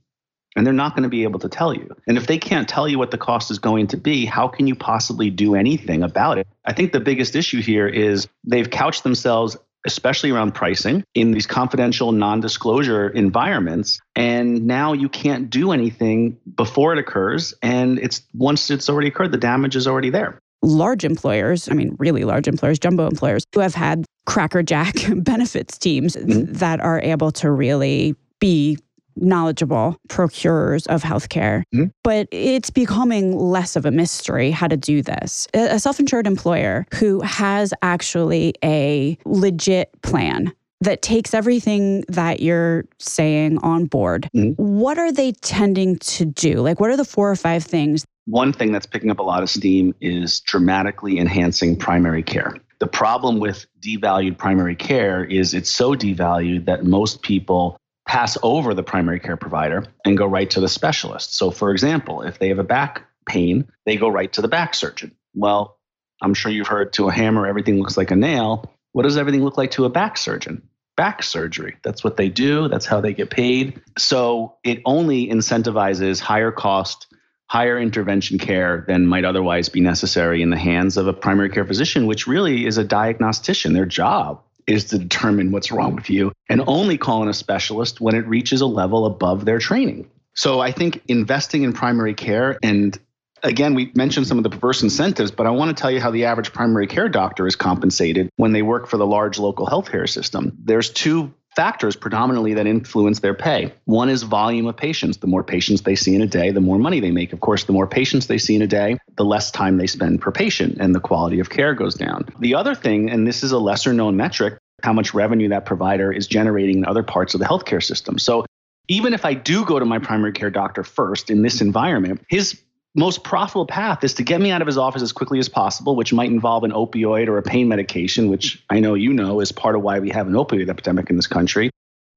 And 0.56 0.66
they're 0.66 0.74
not 0.74 0.96
going 0.96 1.04
to 1.04 1.10
be 1.10 1.24
able 1.24 1.40
to 1.40 1.50
tell 1.50 1.74
you. 1.74 1.94
And 2.08 2.18
if 2.18 2.28
they 2.28 2.38
can't 2.38 2.68
tell 2.68 2.88
you 2.88 2.98
what 2.98 3.12
the 3.12 3.18
cost 3.18 3.52
is 3.52 3.60
going 3.60 3.88
to 3.88 3.98
be, 3.98 4.26
how 4.26 4.48
can 4.48 4.68
you 4.68 4.76
possibly 4.76 5.30
do 5.30 5.54
anything 5.54 6.02
about 6.02 6.38
it? 6.38 6.48
I 6.64 6.72
think 6.72 6.94
the 6.94 7.02
biggest 7.02 7.36
issue 7.36 7.62
here 7.62 7.88
is 7.88 8.28
they've 8.46 8.70
couched 8.70 9.04
themselves 9.04 9.58
especially 9.86 10.32
around 10.32 10.54
pricing 10.54 11.04
in 11.14 11.32
these 11.32 11.46
confidential 11.48 12.12
non-disclosure 12.12 13.10
environments. 13.10 14.00
And 14.16 14.66
now 14.66 14.94
you 14.94 15.10
can't 15.10 15.50
do 15.50 15.72
anything 15.72 16.38
before 16.56 16.94
it 16.94 17.00
occurs. 17.00 17.54
And 17.62 18.00
it's 18.00 18.22
once 18.34 18.70
it's 18.70 18.90
already 18.90 19.08
occurred 19.08 19.32
the 19.32 19.38
damage 19.38 19.76
is 19.76 19.88
already 19.88 20.10
there. 20.10 20.40
Large 20.62 21.06
employers 21.06 21.70
i 21.70 21.74
mean 21.74 21.96
really 22.00 22.24
large 22.24 22.48
employers 22.48 22.80
jumbo 22.80 23.06
employers 23.06 23.44
who 23.54 23.60
have 23.60 23.76
had 23.76 24.04
crackerjack 24.26 24.96
benefits 25.18 25.78
teams 25.78 26.16
mm-hmm. 26.16 26.52
that 26.54 26.80
are 26.80 27.00
able 27.02 27.32
to 27.32 27.52
really 27.52 28.16
be 28.40 28.78
knowledgeable 29.16 29.98
procurers 30.10 30.86
of 30.88 31.04
healthcare, 31.04 31.64
mm-hmm. 31.74 31.86
but 32.04 32.28
it's 32.32 32.70
becoming 32.70 33.38
less 33.38 33.76
of 33.76 33.86
a 33.86 33.92
mystery 33.92 34.52
how 34.52 34.68
to 34.68 34.78
do 34.78 35.02
this. 35.02 35.48
A 35.54 35.80
self 35.80 36.00
insured 36.00 36.28
employer 36.28 36.86
who 36.94 37.22
has 37.22 37.74
actually 37.82 38.54
a 38.64 39.18
legit 39.26 39.90
plan 40.02 40.54
that 40.82 41.02
takes 41.02 41.34
everything 41.34 42.04
that 42.10 42.42
you're 42.42 42.86
saying 43.00 43.58
on 43.60 43.86
board, 43.86 44.30
mm-hmm. 44.36 44.62
what 44.62 44.98
are 44.98 45.12
they 45.12 45.32
tending 45.34 45.98
to 46.00 46.26
do? 46.26 46.62
Like, 46.62 46.80
what 46.80 46.90
are 46.90 46.98
the 46.98 47.06
four 47.06 47.32
or 47.32 47.36
five 47.36 47.64
things? 47.64 48.06
One 48.26 48.52
thing 48.54 48.72
that's 48.72 48.86
picking 48.86 49.12
up 49.12 49.20
a 49.20 49.24
lot 49.24 49.44
of 49.44 49.50
steam 49.50 49.94
is 50.02 50.40
dramatically 50.42 51.20
enhancing 51.20 51.78
primary 51.78 52.24
care. 52.24 52.56
The 52.80 52.88
problem 52.88 53.40
with 53.40 53.66
devalued 53.82 54.38
primary 54.38 54.76
care 54.76 55.24
is 55.24 55.54
it's 55.54 55.70
so 55.70 55.94
devalued 55.94 56.66
that 56.66 56.84
most 56.84 57.22
people 57.22 57.78
pass 58.08 58.38
over 58.44 58.74
the 58.74 58.84
primary 58.84 59.20
care 59.20 59.38
provider 59.38 59.86
and 60.06 60.18
go 60.18 60.26
right 60.26 60.50
to 60.52 60.60
the 60.60 60.70
specialist. 60.70 61.36
So, 61.36 61.52
for 61.52 61.72
example, 61.72 62.22
if 62.22 62.40
they 62.40 62.50
have 62.50 62.60
a 62.60 62.64
back 62.64 63.04
pain, 63.26 63.68
they 63.86 63.98
go 63.98 64.08
right 64.08 64.32
to 64.34 64.42
the 64.42 64.48
back 64.48 64.76
surgeon. 64.76 65.16
Well, 65.34 65.78
I'm 66.22 66.34
sure 66.34 66.52
you've 66.52 66.68
heard 66.68 66.94
to 66.94 67.10
a 67.10 67.12
hammer, 67.12 67.48
everything 67.48 67.80
looks 67.80 67.98
like 67.98 68.12
a 68.12 68.16
nail. 68.16 68.72
What 68.92 69.04
does 69.04 69.18
everything 69.18 69.44
look 69.44 69.58
like 69.58 69.72
to 69.72 69.86
a 69.86 69.90
back 69.90 70.18
surgeon? 70.18 70.62
Back 70.96 71.24
surgery. 71.24 71.76
That's 71.84 72.04
what 72.04 72.16
they 72.16 72.30
do, 72.30 72.70
that's 72.70 72.86
how 72.86 73.02
they 73.02 73.14
get 73.14 73.30
paid. 73.30 73.82
So, 73.98 74.56
it 74.64 74.82
only 74.86 75.28
incentivizes 75.28 76.20
higher 76.20 76.52
cost, 76.52 77.08
higher 77.48 77.78
intervention 77.78 78.38
care 78.38 78.86
than 78.88 79.08
might 79.08 79.26
otherwise 79.26 79.68
be 79.68 79.82
necessary 79.82 80.42
in 80.42 80.52
the 80.52 80.58
hands 80.58 80.96
of 80.96 81.08
a 81.08 81.14
primary 81.14 81.50
care 81.50 81.66
physician, 81.66 82.06
which 82.06 82.28
really 82.28 82.66
is 82.66 82.78
a 82.78 82.84
diagnostician. 82.84 83.74
Their 83.74 83.86
job 83.86 84.45
is 84.68 84.86
to 84.86 84.98
determine 84.98 85.52
what's 85.52 85.72
wrong 85.72 85.96
with 85.96 86.10
you 86.10 86.32
and 86.50 86.62
only 86.68 86.98
call 86.98 87.24
in 87.24 87.30
a 87.30 87.34
specialist 87.34 88.02
when 88.02 88.16
it 88.16 88.28
reaches 88.28 88.62
a 88.62 88.66
level 88.66 89.06
above 89.06 89.46
their 89.46 89.60
training. 89.60 90.10
So 90.34 90.60
I 90.60 90.72
think 90.72 91.02
investing 91.08 91.64
in 91.64 91.72
primary 91.74 92.14
care 92.14 92.60
and 92.62 92.98
again, 93.46 93.74
we 93.74 93.92
mentioned 93.96 94.28
some 94.28 94.38
of 94.38 94.44
the 94.44 94.50
perverse 94.50 94.84
incentives, 94.84 95.32
but 95.32 95.48
I 95.48 95.52
want 95.52 95.76
to 95.76 95.80
tell 95.80 95.92
you 95.92 96.02
how 96.02 96.12
the 96.12 96.26
average 96.26 96.52
primary 96.52 96.88
care 96.88 97.08
doctor 97.08 97.48
is 97.48 97.56
compensated 97.56 98.30
when 98.36 98.52
they 98.52 98.62
work 98.62 98.88
for 98.88 98.98
the 98.98 99.06
large 99.06 99.40
local 99.40 99.68
healthcare 99.68 100.10
system. 100.10 100.58
There's 100.64 100.90
two 100.90 101.34
factors 101.56 101.96
predominantly 101.96 102.54
that 102.56 102.68
influence 102.68 103.22
their 103.22 103.34
pay. 103.34 103.74
One 103.86 104.10
is 104.10 104.24
volume 104.24 104.68
of 104.68 104.76
patients. 104.76 105.18
The 105.18 105.28
more 105.28 105.44
patients 105.44 105.82
they 105.82 105.96
see 105.96 106.14
in 106.14 106.22
a 106.22 106.28
day, 106.28 106.52
the 106.52 106.60
more 106.60 106.78
money 106.78 107.00
they 107.00 107.12
make. 107.12 107.32
Of 107.32 107.40
course, 107.40 107.64
the 107.64 107.72
more 107.72 107.88
patients 107.88 108.28
they 108.28 108.38
see 108.38 108.56
in 108.56 108.62
a 108.62 108.68
day, 108.68 108.98
the 109.16 109.24
less 109.24 109.52
time 109.52 109.78
they 109.78 109.88
spend 109.88 110.22
per 110.22 110.32
patient, 110.32 110.78
and 110.82 110.94
the 110.94 111.00
quality 111.00 111.40
of 111.40 111.50
care 111.50 111.74
goes 111.74 111.96
down. 111.96 112.28
The 112.40 112.56
other 112.56 112.76
thing, 112.76 113.10
and 113.10 113.26
this 113.26 113.42
is 113.42 113.54
a 113.54 113.60
lesser 113.60 113.94
known 113.94 114.18
metric, 114.18 114.58
how 114.84 114.92
much 114.92 115.14
revenue 115.14 115.48
that 115.50 115.66
provider 115.66 116.12
is 116.12 116.28
generating 116.28 116.80
in 116.80 116.86
other 116.86 117.04
parts 117.04 117.34
of 117.34 117.40
the 117.40 117.46
healthcare 117.46 117.82
system. 117.82 118.20
So 118.20 118.46
even 118.88 119.14
if 119.14 119.26
I 119.26 119.34
do 119.34 119.66
go 119.66 119.80
to 119.80 119.86
my 119.86 120.00
primary 120.00 120.34
care 120.34 120.52
doctor 120.52 120.84
first 120.84 121.30
in 121.30 121.42
this 121.42 121.62
environment, 121.62 122.22
his 122.30 122.62
most 122.96 123.24
profitable 123.24 123.66
path 123.66 124.04
is 124.04 124.14
to 124.16 124.24
get 124.24 124.40
me 124.40 124.52
out 124.52 124.62
of 124.62 124.68
his 124.68 124.78
office 124.78 125.02
as 125.02 125.12
quickly 125.12 125.38
as 125.38 125.50
possible, 125.50 125.96
which 125.96 126.14
might 126.14 126.30
involve 126.30 126.64
an 126.64 126.72
opioid 126.72 127.28
or 127.28 127.38
a 127.38 127.44
pain 127.44 127.68
medication, 127.68 128.30
which 128.30 128.64
I 128.70 128.80
know 128.80 128.94
you 128.94 129.14
know 129.14 129.42
is 129.42 129.52
part 129.52 129.76
of 129.76 129.82
why 129.82 130.00
we 130.00 130.10
have 130.12 130.28
an 130.28 130.34
opioid 130.34 130.70
epidemic 130.70 131.10
in 131.10 131.18
this 131.18 131.28
country, 131.28 131.70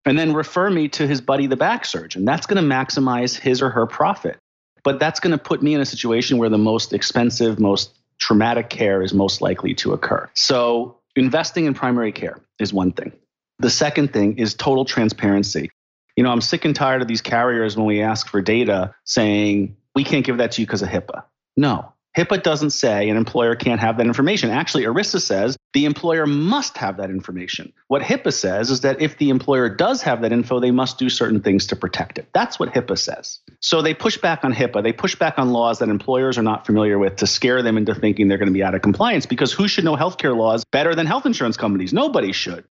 and 0.05 0.17
then 0.17 0.33
refer 0.33 0.71
me 0.71 0.89
to 0.91 1.07
his 1.07 1.21
buddy, 1.21 1.49
the 1.49 1.57
back 1.57 1.85
surgeon. 1.85 2.25
That's 2.25 2.47
going 2.47 2.63
to 2.63 2.75
maximize 2.75 3.37
his 3.37 3.61
or 3.61 3.71
her 3.71 3.87
profit. 3.87 4.39
But 4.85 5.01
that's 5.01 5.19
going 5.19 5.33
to 5.33 5.39
put 5.39 5.63
me 5.63 5.75
in 5.75 5.81
a 5.81 5.85
situation 5.85 6.39
where 6.39 6.49
the 6.49 6.59
most 6.59 6.93
expensive, 6.93 7.59
most 7.59 7.99
traumatic 8.19 8.71
care 8.71 9.03
is 9.03 9.13
most 9.13 9.41
likely 9.43 9.75
to 9.75 9.93
occur. 9.93 10.31
So, 10.35 10.97
investing 11.17 11.67
in 11.67 11.75
primary 11.75 12.13
care 12.13 12.41
is 12.61 12.73
one 12.73 12.93
thing. 12.93 13.13
The 13.59 13.71
second 13.71 14.13
thing 14.13 14.39
is 14.39 14.55
total 14.55 14.85
transparency. 14.85 15.71
You 16.17 16.23
know, 16.23 16.31
I'm 16.31 16.41
sick 16.41 16.65
and 16.65 16.75
tired 16.75 17.03
of 17.03 17.09
these 17.09 17.21
carriers 17.21 17.77
when 17.77 17.87
we 17.87 18.01
ask 18.01 18.29
for 18.29 18.41
data 18.41 18.95
saying, 19.05 19.77
we 19.99 20.05
can't 20.05 20.25
give 20.25 20.37
that 20.37 20.52
to 20.52 20.62
you 20.62 20.67
because 20.67 20.83
of 20.83 20.88
HIPAA. 20.88 21.25
No, 21.57 21.93
HIPAA 22.17 22.40
doesn't 22.40 22.71
say 22.71 23.09
an 23.09 23.17
employer 23.17 23.57
can't 23.57 23.81
have 23.81 23.97
that 23.97 24.07
information. 24.07 24.49
Actually, 24.50 24.85
ERISA 24.85 25.21
says 25.21 25.57
the 25.73 25.87
employer 25.87 26.25
must 26.25 26.76
have 26.78 26.99
that 26.99 27.11
information. 27.11 27.73
What 27.88 28.02
HIPAA 28.02 28.33
says 28.33 28.71
is 28.71 28.83
that 28.83 29.02
if 29.02 29.19
the 29.19 29.31
employer 29.31 29.69
does 29.69 30.00
have 30.02 30.23
that 30.23 30.33
info, 30.33 30.61
they 30.61 30.71
must 30.71 30.99
do 30.99 31.11
certain 31.11 31.40
things 31.40 31.67
to 31.67 31.75
protect 31.75 32.17
it. 32.17 32.28
That's 32.33 32.61
what 32.61 32.73
HIPAA 32.73 32.97
says. 32.97 33.40
So 33.59 33.83
they 33.83 33.93
push 33.93 34.19
back 34.19 34.45
on 34.45 34.55
HIPAA. 34.55 34.85
They 34.85 34.93
push 34.93 35.17
back 35.17 35.37
on 35.37 35.50
laws 35.50 35.81
that 35.81 35.88
employers 35.88 36.38
are 36.38 36.45
not 36.45 36.64
familiar 36.64 36.97
with 36.97 37.17
to 37.17 37.26
scare 37.26 37.61
them 37.61 37.76
into 37.76 37.93
thinking 37.93 38.28
they're 38.28 38.38
going 38.38 38.47
to 38.47 38.52
be 38.52 38.62
out 38.62 38.76
of 38.76 38.83
compliance 38.83 39.26
because 39.26 39.52
who 39.52 39.67
should 39.67 39.83
know 39.83 39.97
healthcare 39.97 40.37
laws 40.37 40.64
better 40.64 40.95
than 40.95 41.07
health 41.07 41.26
insurance 41.26 41.57
companies? 41.57 41.93
Nobody 41.93 42.31
should. 42.31 42.64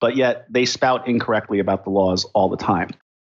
But 0.00 0.16
yet 0.16 0.46
they 0.48 0.64
spout 0.64 1.06
incorrectly 1.06 1.58
about 1.58 1.84
the 1.84 1.90
laws 1.90 2.24
all 2.32 2.48
the 2.48 2.56
time. 2.56 2.88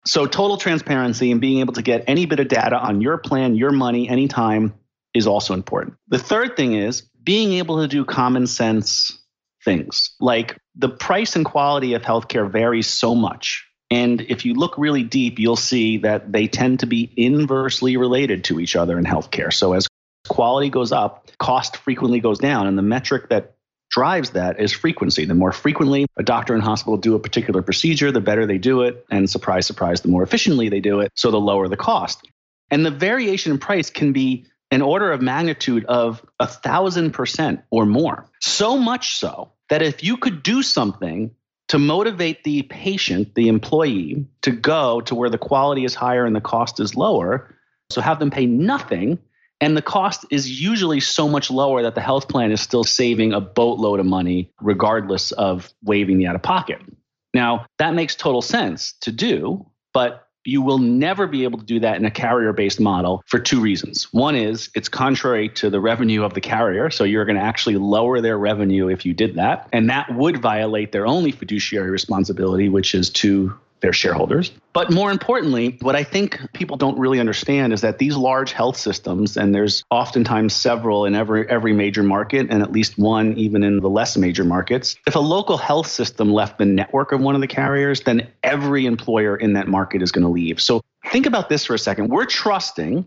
So 0.06 0.26
total 0.26 0.56
transparency 0.56 1.30
and 1.32 1.40
being 1.40 1.60
able 1.60 1.72
to 1.74 1.82
get 1.82 2.04
any 2.06 2.26
bit 2.26 2.40
of 2.40 2.48
data 2.48 2.76
on 2.76 3.00
your 3.00 3.18
plan, 3.18 3.54
your 3.54 3.72
money, 3.72 4.08
anytime 4.08 4.74
is 5.14 5.26
also 5.26 5.54
important. 5.54 5.96
The 6.08 6.18
third 6.18 6.56
thing 6.56 6.74
is 6.74 7.02
being 7.22 7.54
able 7.54 7.80
to 7.80 7.88
do 7.88 8.04
common 8.04 8.46
sense 8.46 9.18
things. 9.64 10.14
Like 10.20 10.58
the 10.74 10.88
price 10.88 11.36
and 11.36 11.44
quality 11.44 11.94
of 11.94 12.02
healthcare 12.02 12.50
varies 12.50 12.86
so 12.86 13.14
much. 13.14 13.66
And 13.90 14.20
if 14.22 14.44
you 14.44 14.54
look 14.54 14.76
really 14.76 15.02
deep, 15.02 15.38
you'll 15.38 15.56
see 15.56 15.98
that 15.98 16.32
they 16.32 16.48
tend 16.48 16.80
to 16.80 16.86
be 16.86 17.12
inversely 17.16 17.96
related 17.96 18.44
to 18.44 18.60
each 18.60 18.76
other 18.76 18.98
in 18.98 19.04
healthcare. 19.04 19.52
So 19.52 19.72
as 19.72 19.86
quality 20.28 20.68
goes 20.68 20.92
up, 20.92 21.30
cost 21.38 21.76
frequently 21.76 22.20
goes 22.20 22.38
down. 22.38 22.66
And 22.66 22.76
the 22.76 22.82
metric 22.82 23.28
that 23.30 23.53
drives 23.94 24.30
that 24.30 24.58
is 24.58 24.72
frequency. 24.72 25.24
The 25.24 25.34
more 25.34 25.52
frequently 25.52 26.04
a 26.16 26.24
doctor 26.24 26.52
and 26.52 26.62
hospital 26.62 26.96
do 26.96 27.14
a 27.14 27.20
particular 27.20 27.62
procedure, 27.62 28.10
the 28.10 28.20
better 28.20 28.44
they 28.44 28.58
do 28.58 28.82
it. 28.82 29.06
And 29.08 29.30
surprise, 29.30 29.66
surprise, 29.66 30.00
the 30.00 30.08
more 30.08 30.24
efficiently 30.24 30.68
they 30.68 30.80
do 30.80 30.98
it, 30.98 31.12
so 31.14 31.30
the 31.30 31.38
lower 31.38 31.68
the 31.68 31.76
cost. 31.76 32.28
And 32.72 32.84
the 32.84 32.90
variation 32.90 33.52
in 33.52 33.58
price 33.58 33.90
can 33.90 34.12
be 34.12 34.46
an 34.72 34.82
order 34.82 35.12
of 35.12 35.22
magnitude 35.22 35.84
of 35.84 36.26
a 36.40 36.46
thousand 36.48 37.12
percent 37.12 37.60
or 37.70 37.86
more. 37.86 38.26
So 38.40 38.76
much 38.76 39.14
so 39.14 39.52
that 39.70 39.80
if 39.80 40.02
you 40.02 40.16
could 40.16 40.42
do 40.42 40.64
something 40.64 41.30
to 41.68 41.78
motivate 41.78 42.42
the 42.42 42.62
patient, 42.62 43.36
the 43.36 43.46
employee, 43.46 44.26
to 44.42 44.50
go 44.50 45.02
to 45.02 45.14
where 45.14 45.30
the 45.30 45.38
quality 45.38 45.84
is 45.84 45.94
higher 45.94 46.26
and 46.26 46.34
the 46.34 46.40
cost 46.40 46.80
is 46.80 46.96
lower, 46.96 47.54
so 47.90 48.00
have 48.00 48.18
them 48.18 48.32
pay 48.32 48.46
nothing 48.46 49.20
and 49.60 49.76
the 49.76 49.82
cost 49.82 50.26
is 50.30 50.60
usually 50.60 51.00
so 51.00 51.28
much 51.28 51.50
lower 51.50 51.82
that 51.82 51.94
the 51.94 52.00
health 52.00 52.28
plan 52.28 52.52
is 52.52 52.60
still 52.60 52.84
saving 52.84 53.32
a 53.32 53.40
boatload 53.40 54.00
of 54.00 54.06
money, 54.06 54.50
regardless 54.60 55.32
of 55.32 55.72
waiving 55.82 56.18
the 56.18 56.26
out 56.26 56.34
of 56.34 56.42
pocket. 56.42 56.80
Now, 57.32 57.66
that 57.78 57.94
makes 57.94 58.14
total 58.14 58.42
sense 58.42 58.94
to 59.00 59.12
do, 59.12 59.66
but 59.92 60.28
you 60.44 60.60
will 60.60 60.78
never 60.78 61.26
be 61.26 61.44
able 61.44 61.58
to 61.58 61.64
do 61.64 61.80
that 61.80 61.96
in 61.96 62.04
a 62.04 62.10
carrier 62.10 62.52
based 62.52 62.78
model 62.78 63.22
for 63.26 63.38
two 63.38 63.60
reasons. 63.60 64.12
One 64.12 64.36
is 64.36 64.70
it's 64.74 64.88
contrary 64.88 65.48
to 65.50 65.70
the 65.70 65.80
revenue 65.80 66.22
of 66.22 66.34
the 66.34 66.40
carrier. 66.40 66.90
So 66.90 67.04
you're 67.04 67.24
going 67.24 67.36
to 67.36 67.42
actually 67.42 67.76
lower 67.76 68.20
their 68.20 68.38
revenue 68.38 68.88
if 68.88 69.06
you 69.06 69.14
did 69.14 69.36
that. 69.36 69.68
And 69.72 69.88
that 69.88 70.14
would 70.14 70.42
violate 70.42 70.92
their 70.92 71.06
only 71.06 71.32
fiduciary 71.32 71.90
responsibility, 71.90 72.68
which 72.68 72.94
is 72.94 73.08
to 73.10 73.58
their 73.84 73.92
shareholders. 73.92 74.50
But 74.72 74.90
more 74.90 75.10
importantly, 75.10 75.76
what 75.82 75.94
I 75.94 76.04
think 76.04 76.40
people 76.54 76.78
don't 76.78 76.98
really 76.98 77.20
understand 77.20 77.74
is 77.74 77.82
that 77.82 77.98
these 77.98 78.16
large 78.16 78.52
health 78.52 78.78
systems, 78.78 79.36
and 79.36 79.54
there's 79.54 79.84
oftentimes 79.90 80.54
several 80.54 81.04
in 81.04 81.14
every 81.14 81.46
every 81.50 81.74
major 81.74 82.02
market, 82.02 82.46
and 82.48 82.62
at 82.62 82.72
least 82.72 82.96
one 82.96 83.34
even 83.34 83.62
in 83.62 83.80
the 83.80 83.90
less 83.90 84.16
major 84.16 84.42
markets. 84.42 84.96
If 85.06 85.16
a 85.16 85.20
local 85.20 85.58
health 85.58 85.86
system 85.86 86.32
left 86.32 86.56
the 86.56 86.64
network 86.64 87.12
of 87.12 87.20
one 87.20 87.34
of 87.34 87.42
the 87.42 87.46
carriers, 87.46 88.00
then 88.00 88.26
every 88.42 88.86
employer 88.86 89.36
in 89.36 89.52
that 89.52 89.68
market 89.68 90.00
is 90.00 90.10
going 90.10 90.24
to 90.24 90.30
leave. 90.30 90.62
So 90.62 90.80
think 91.10 91.26
about 91.26 91.50
this 91.50 91.66
for 91.66 91.74
a 91.74 91.78
second. 91.78 92.08
We're 92.08 92.24
trusting 92.24 93.06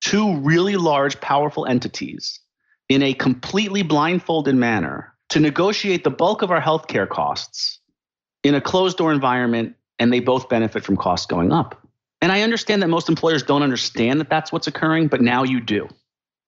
two 0.00 0.36
really 0.38 0.74
large, 0.74 1.20
powerful 1.20 1.64
entities 1.64 2.40
in 2.88 3.04
a 3.04 3.14
completely 3.14 3.82
blindfolded 3.82 4.56
manner 4.56 5.14
to 5.28 5.38
negotiate 5.38 6.02
the 6.02 6.10
bulk 6.10 6.42
of 6.42 6.50
our 6.50 6.60
healthcare 6.60 7.08
costs 7.08 7.78
in 8.42 8.56
a 8.56 8.60
closed 8.60 8.98
door 8.98 9.12
environment 9.12 9.76
and 9.98 10.12
they 10.12 10.20
both 10.20 10.48
benefit 10.48 10.84
from 10.84 10.96
costs 10.96 11.26
going 11.26 11.52
up. 11.52 11.86
And 12.20 12.32
I 12.32 12.42
understand 12.42 12.82
that 12.82 12.88
most 12.88 13.08
employers 13.08 13.42
don't 13.42 13.62
understand 13.62 14.20
that 14.20 14.30
that's 14.30 14.50
what's 14.50 14.66
occurring, 14.66 15.08
but 15.08 15.20
now 15.20 15.44
you 15.44 15.60
do. 15.60 15.88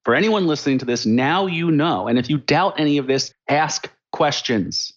For 0.05 0.15
anyone 0.15 0.47
listening 0.47 0.79
to 0.79 0.85
this, 0.85 1.07
now 1.07 1.47
you 1.47 1.71
know. 1.71 2.09
And 2.09 2.19
if 2.19 2.31
you 2.31 2.39
doubt 2.39 2.79
any 2.79 2.99
of 2.99 3.07
this, 3.07 3.33
ask 3.49 3.91
questions, 4.13 4.93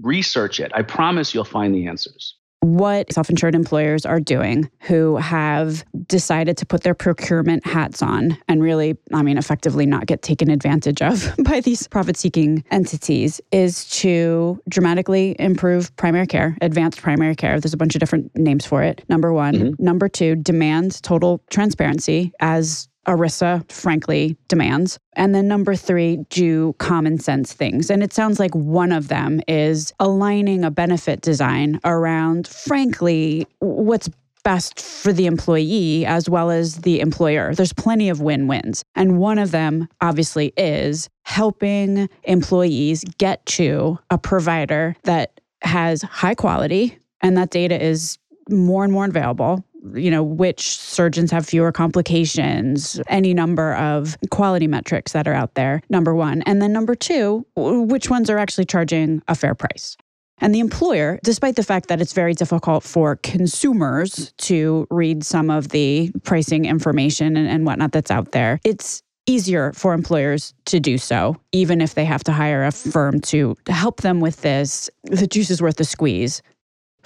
research 0.00 0.58
it. 0.58 0.72
I 0.74 0.82
promise 0.82 1.34
you'll 1.34 1.44
find 1.44 1.74
the 1.74 1.86
answers 1.86 2.37
what 2.60 3.12
self 3.12 3.30
insured 3.30 3.54
employers 3.54 4.04
are 4.04 4.20
doing 4.20 4.70
who 4.80 5.16
have 5.16 5.84
decided 6.06 6.56
to 6.56 6.66
put 6.66 6.82
their 6.82 6.94
procurement 6.94 7.64
hats 7.66 8.02
on 8.02 8.36
and 8.48 8.62
really, 8.62 8.96
I 9.12 9.22
mean, 9.22 9.38
effectively 9.38 9.86
not 9.86 10.06
get 10.06 10.22
taken 10.22 10.50
advantage 10.50 11.00
of 11.00 11.34
by 11.44 11.60
these 11.60 11.86
profit 11.88 12.16
seeking 12.16 12.64
entities 12.70 13.40
is 13.52 13.88
to 14.00 14.60
dramatically 14.68 15.36
improve 15.38 15.94
primary 15.96 16.26
care, 16.26 16.56
advanced 16.60 17.00
primary 17.00 17.36
care. 17.36 17.60
There's 17.60 17.74
a 17.74 17.78
bunch 17.78 17.94
of 17.94 18.00
different 18.00 18.34
names 18.36 18.66
for 18.66 18.82
it. 18.82 19.04
Number 19.08 19.32
one. 19.32 19.54
Mm-hmm. 19.54 19.84
Number 19.84 20.08
two, 20.08 20.36
demand 20.36 21.02
total 21.02 21.42
transparency 21.50 22.32
as 22.40 22.88
ERISA, 23.08 23.70
frankly, 23.72 24.36
demands. 24.48 24.98
And 25.14 25.34
then 25.34 25.48
number 25.48 25.74
three, 25.74 26.18
do 26.28 26.74
common 26.78 27.18
sense 27.18 27.52
things. 27.52 27.90
And 27.90 28.02
it 28.02 28.12
sounds 28.12 28.38
like 28.38 28.54
one 28.54 28.92
of 28.92 29.08
them 29.08 29.40
is 29.48 29.92
aligning 29.98 30.62
a 30.62 30.70
benefit 30.70 31.22
design 31.22 31.80
around, 31.84 32.46
frankly, 32.46 33.46
what's 33.60 34.10
best 34.44 34.80
for 34.80 35.12
the 35.12 35.26
employee 35.26 36.06
as 36.06 36.28
well 36.28 36.50
as 36.50 36.76
the 36.76 37.00
employer. 37.00 37.54
There's 37.54 37.72
plenty 37.72 38.08
of 38.08 38.20
win 38.20 38.46
wins. 38.46 38.84
And 38.94 39.18
one 39.18 39.38
of 39.38 39.50
them, 39.50 39.88
obviously, 40.00 40.52
is 40.56 41.08
helping 41.22 42.08
employees 42.24 43.04
get 43.18 43.44
to 43.46 43.98
a 44.10 44.18
provider 44.18 44.96
that 45.04 45.40
has 45.62 46.02
high 46.02 46.34
quality 46.34 46.98
and 47.20 47.36
that 47.36 47.50
data 47.50 47.82
is 47.82 48.18
more 48.48 48.84
and 48.84 48.92
more 48.92 49.04
available 49.04 49.64
you 49.94 50.10
know, 50.10 50.22
which 50.22 50.78
surgeons 50.78 51.30
have 51.30 51.46
fewer 51.46 51.72
complications, 51.72 53.00
any 53.08 53.34
number 53.34 53.74
of 53.74 54.16
quality 54.30 54.66
metrics 54.66 55.12
that 55.12 55.28
are 55.28 55.34
out 55.34 55.54
there, 55.54 55.82
number 55.88 56.14
one. 56.14 56.42
And 56.42 56.60
then 56.62 56.72
number 56.72 56.94
two, 56.94 57.46
which 57.56 58.10
ones 58.10 58.30
are 58.30 58.38
actually 58.38 58.66
charging 58.66 59.22
a 59.28 59.34
fair 59.34 59.54
price. 59.54 59.96
And 60.40 60.54
the 60.54 60.60
employer, 60.60 61.18
despite 61.24 61.56
the 61.56 61.64
fact 61.64 61.88
that 61.88 62.00
it's 62.00 62.12
very 62.12 62.32
difficult 62.32 62.84
for 62.84 63.16
consumers 63.16 64.32
to 64.38 64.86
read 64.90 65.24
some 65.24 65.50
of 65.50 65.70
the 65.70 66.12
pricing 66.22 66.64
information 66.64 67.36
and, 67.36 67.48
and 67.48 67.66
whatnot 67.66 67.92
that's 67.92 68.10
out 68.10 68.32
there, 68.32 68.60
it's 68.64 69.02
easier 69.26 69.72
for 69.74 69.92
employers 69.92 70.54
to 70.64 70.80
do 70.80 70.96
so, 70.96 71.36
even 71.52 71.80
if 71.80 71.94
they 71.94 72.04
have 72.04 72.24
to 72.24 72.32
hire 72.32 72.64
a 72.64 72.72
firm 72.72 73.20
to 73.20 73.56
help 73.66 74.00
them 74.00 74.20
with 74.20 74.40
this. 74.42 74.88
The 75.04 75.26
juice 75.26 75.50
is 75.50 75.60
worth 75.60 75.76
the 75.76 75.84
squeeze 75.84 76.40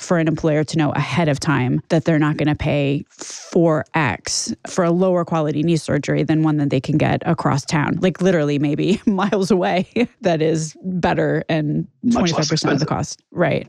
for 0.03 0.19
an 0.19 0.29
employer 0.29 0.65
to 0.65 0.79
know 0.79 0.91
ahead 0.93 1.29
of 1.29 1.41
time 1.41 1.81
that 1.88 2.05
they're 2.05 2.19
not 2.19 2.37
going 2.37 2.49
to 2.49 2.55
pay 2.55 3.05
4x 3.11 4.55
for 4.67 4.85
a 4.85 4.91
lower 4.91 5.25
quality 5.25 5.62
knee 5.62 5.77
surgery 5.77 6.23
than 6.23 6.43
one 6.43 6.57
that 6.59 6.71
they 6.71 6.81
can 6.81 6.99
get 6.99 7.23
across 7.25 7.65
town, 7.65 7.99
like 8.01 8.21
literally 8.21 8.59
maybe 8.59 9.01
miles 9.07 9.51
away, 9.51 9.88
that 10.23 10.43
is 10.43 10.77
better 10.83 11.45
and 11.49 11.87
25% 12.07 12.73
of 12.73 12.81
the 12.81 12.87
cost. 12.87 13.23
Right. 13.31 13.69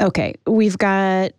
Okay. 0.00 0.34
We've 0.46 0.78
got 0.78 1.32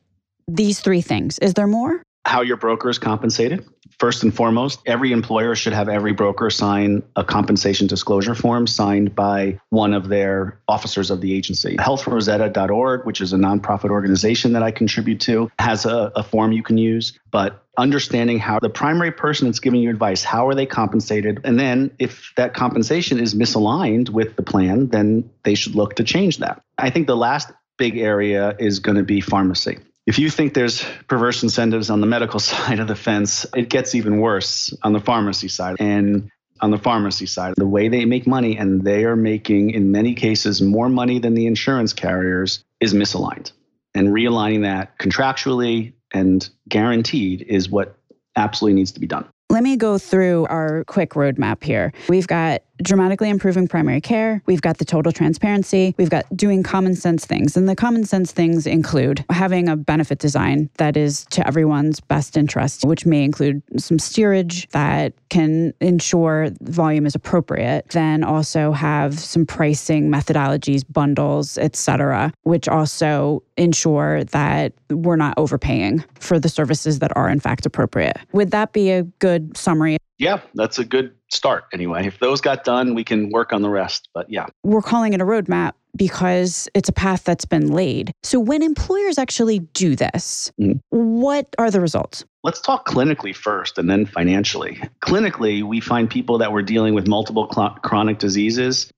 these 0.47 0.79
three 0.79 1.01
things. 1.01 1.37
Is 1.39 1.53
there 1.53 1.67
more? 1.67 2.01
How 2.27 2.41
your 2.41 2.57
broker 2.57 2.89
is 2.89 2.99
compensated. 2.99 3.65
First 3.99 4.21
and 4.21 4.35
foremost, 4.35 4.79
every 4.85 5.11
employer 5.11 5.55
should 5.55 5.73
have 5.73 5.89
every 5.89 6.13
broker 6.13 6.49
sign 6.51 7.01
a 7.15 7.23
compensation 7.23 7.87
disclosure 7.87 8.35
form 8.35 8.67
signed 8.67 9.15
by 9.15 9.59
one 9.69 9.93
of 9.93 10.09
their 10.09 10.59
officers 10.67 11.09
of 11.09 11.21
the 11.21 11.33
agency. 11.33 11.77
HealthRosetta.org, 11.77 13.05
which 13.05 13.21
is 13.21 13.33
a 13.33 13.37
nonprofit 13.37 13.89
organization 13.89 14.53
that 14.53 14.61
I 14.61 14.69
contribute 14.69 15.21
to, 15.21 15.49
has 15.57 15.85
a, 15.85 16.11
a 16.15 16.21
form 16.21 16.51
you 16.51 16.61
can 16.61 16.77
use. 16.77 17.17
But 17.31 17.63
understanding 17.77 18.37
how 18.39 18.59
the 18.59 18.69
primary 18.69 19.11
person 19.11 19.47
that's 19.47 19.59
giving 19.59 19.81
you 19.81 19.89
advice, 19.89 20.23
how 20.23 20.47
are 20.47 20.53
they 20.53 20.65
compensated? 20.65 21.41
And 21.43 21.59
then 21.59 21.91
if 21.97 22.33
that 22.35 22.53
compensation 22.53 23.19
is 23.19 23.33
misaligned 23.33 24.09
with 24.09 24.35
the 24.35 24.43
plan, 24.43 24.89
then 24.89 25.29
they 25.43 25.55
should 25.55 25.75
look 25.75 25.95
to 25.95 26.03
change 26.03 26.37
that. 26.37 26.61
I 26.77 26.89
think 26.91 27.07
the 27.07 27.17
last 27.17 27.51
big 27.77 27.97
area 27.97 28.55
is 28.59 28.79
going 28.79 28.97
to 28.97 29.03
be 29.03 29.21
pharmacy. 29.21 29.77
If 30.07 30.17
you 30.17 30.29
think 30.29 30.53
there's 30.53 30.85
perverse 31.09 31.43
incentives 31.43 31.89
on 31.89 31.99
the 31.99 32.07
medical 32.07 32.39
side 32.51 32.79
of 32.79 32.87
the 32.87 32.95
fence, 32.95 33.45
it 33.53 33.69
gets 33.69 33.93
even 33.93 34.19
worse 34.19 34.73
on 34.81 34.93
the 34.93 35.01
pharmacy 35.01 35.49
side. 35.49 35.75
And 35.79 36.31
on 36.61 36.71
the 36.71 36.77
pharmacy 36.77 37.27
side, 37.27 37.53
the 37.57 37.67
way 37.67 37.87
they 37.87 38.05
make 38.05 38.25
money, 38.25 38.57
and 38.57 38.83
they 38.83 39.05
are 39.05 39.15
making, 39.15 39.71
in 39.71 39.91
many 39.91 40.15
cases, 40.15 40.59
more 40.61 40.89
money 40.89 41.19
than 41.19 41.35
the 41.35 41.45
insurance 41.45 41.93
carriers, 41.93 42.63
is 42.79 42.95
misaligned. 42.95 43.51
And 43.93 44.07
realigning 44.07 44.63
that 44.63 44.97
contractually 44.97 45.93
and 46.13 46.49
guaranteed 46.67 47.43
is 47.43 47.69
what 47.69 47.97
absolutely 48.35 48.75
needs 48.75 48.91
to 48.93 48.99
be 48.99 49.07
done. 49.07 49.27
Let 49.49 49.63
me 49.63 49.77
go 49.77 49.97
through 49.97 50.45
our 50.47 50.83
quick 50.85 51.11
roadmap 51.11 51.63
here. 51.63 51.93
We've 52.09 52.27
got 52.27 52.63
dramatically 52.81 53.29
improving 53.29 53.67
primary 53.67 54.01
care. 54.01 54.41
We've 54.45 54.61
got 54.61 54.77
the 54.77 54.85
total 54.85 55.11
transparency. 55.11 55.95
We've 55.97 56.09
got 56.09 56.25
doing 56.35 56.63
common 56.63 56.95
sense 56.95 57.25
things. 57.25 57.57
And 57.57 57.67
the 57.67 57.75
common 57.75 58.05
sense 58.05 58.31
things 58.31 58.67
include 58.67 59.25
having 59.29 59.67
a 59.67 59.75
benefit 59.75 60.19
design 60.19 60.69
that 60.77 60.97
is 60.97 61.25
to 61.31 61.45
everyone's 61.47 61.99
best 61.99 62.37
interest, 62.37 62.85
which 62.85 63.05
may 63.05 63.23
include 63.23 63.61
some 63.77 63.99
steerage 63.99 64.67
that 64.69 65.13
can 65.29 65.73
ensure 65.81 66.49
volume 66.61 67.05
is 67.05 67.15
appropriate. 67.15 67.89
Then 67.89 68.23
also 68.23 68.71
have 68.71 69.19
some 69.19 69.45
pricing 69.45 70.09
methodologies, 70.09 70.83
bundles, 70.89 71.57
et 71.57 71.75
cetera, 71.75 72.31
which 72.43 72.67
also 72.67 73.43
ensure 73.57 74.23
that 74.25 74.73
we're 74.89 75.15
not 75.15 75.33
overpaying 75.37 76.03
for 76.19 76.39
the 76.39 76.49
services 76.49 76.99
that 76.99 77.15
are 77.17 77.29
in 77.29 77.39
fact 77.39 77.65
appropriate. 77.65 78.17
Would 78.31 78.51
that 78.51 78.71
be 78.71 78.91
a 78.91 79.03
good 79.03 79.57
summary? 79.57 79.97
Yeah, 80.19 80.41
that's 80.55 80.79
a 80.79 80.85
good 80.85 81.13
start 81.31 81.65
anyway. 81.73 82.07
If 82.07 82.19
those 82.19 82.41
got 82.41 82.63
done, 82.63 82.95
we 82.95 83.03
can 83.03 83.29
work 83.29 83.53
on 83.53 83.61
the 83.61 83.69
rest. 83.69 84.09
But 84.13 84.29
yeah. 84.29 84.47
We're 84.63 84.81
calling 84.81 85.13
it 85.13 85.21
a 85.21 85.25
roadmap 85.25 85.73
because 85.95 86.67
it's 86.73 86.89
a 86.89 86.93
path 86.93 87.23
that's 87.23 87.45
been 87.45 87.71
laid. 87.71 88.11
So 88.23 88.39
when 88.39 88.61
employers 88.63 89.17
actually 89.17 89.59
do 89.59 89.95
this, 89.95 90.51
mm-hmm. 90.59 90.77
what 90.89 91.47
are 91.57 91.69
the 91.69 91.81
results? 91.81 92.25
Let's 92.43 92.61
talk 92.61 92.87
clinically 92.87 93.35
first 93.35 93.77
and 93.77 93.89
then 93.89 94.05
financially. 94.05 94.81
Clinically, 95.03 95.63
we 95.63 95.81
find 95.81 96.09
people 96.09 96.37
that 96.39 96.51
were 96.51 96.61
dealing 96.61 96.93
with 96.93 97.07
multiple 97.07 97.47
cl- 97.53 97.77
chronic 97.83 98.19
diseases 98.19 98.91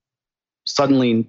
suddenly 0.66 1.28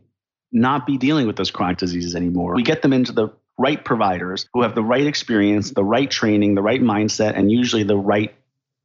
not 0.52 0.86
be 0.86 0.98
dealing 0.98 1.26
with 1.26 1.36
those 1.36 1.50
chronic 1.50 1.78
diseases 1.78 2.14
anymore. 2.14 2.54
We 2.54 2.62
get 2.62 2.82
them 2.82 2.92
into 2.92 3.12
the 3.12 3.28
right 3.58 3.82
providers 3.84 4.46
who 4.52 4.62
have 4.62 4.74
the 4.74 4.82
right 4.82 5.06
experience, 5.06 5.70
the 5.70 5.84
right 5.84 6.10
training, 6.10 6.54
the 6.54 6.62
right 6.62 6.80
mindset, 6.80 7.36
and 7.36 7.52
usually 7.52 7.82
the 7.82 7.96
right 7.96 8.34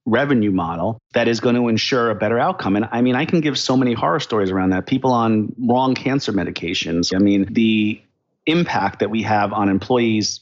revenue 0.05 0.51
model 0.51 0.99
that 1.13 1.27
is 1.27 1.39
going 1.39 1.55
to 1.55 1.67
ensure 1.67 2.09
a 2.09 2.15
better 2.15 2.39
outcome. 2.39 2.75
And 2.75 2.87
I 2.91 3.01
mean, 3.01 3.15
I 3.15 3.25
can 3.25 3.41
give 3.41 3.57
so 3.57 3.75
many 3.75 3.93
horror 3.93 4.19
stories 4.19 4.51
around 4.51 4.69
that. 4.69 4.85
People 4.85 5.11
on 5.11 5.53
wrong 5.57 5.95
cancer 5.95 6.31
medications. 6.31 7.15
I 7.15 7.19
mean, 7.19 7.51
the 7.51 8.01
impact 8.45 8.99
that 8.99 9.09
we 9.09 9.23
have 9.23 9.53
on 9.53 9.69
employees 9.69 10.41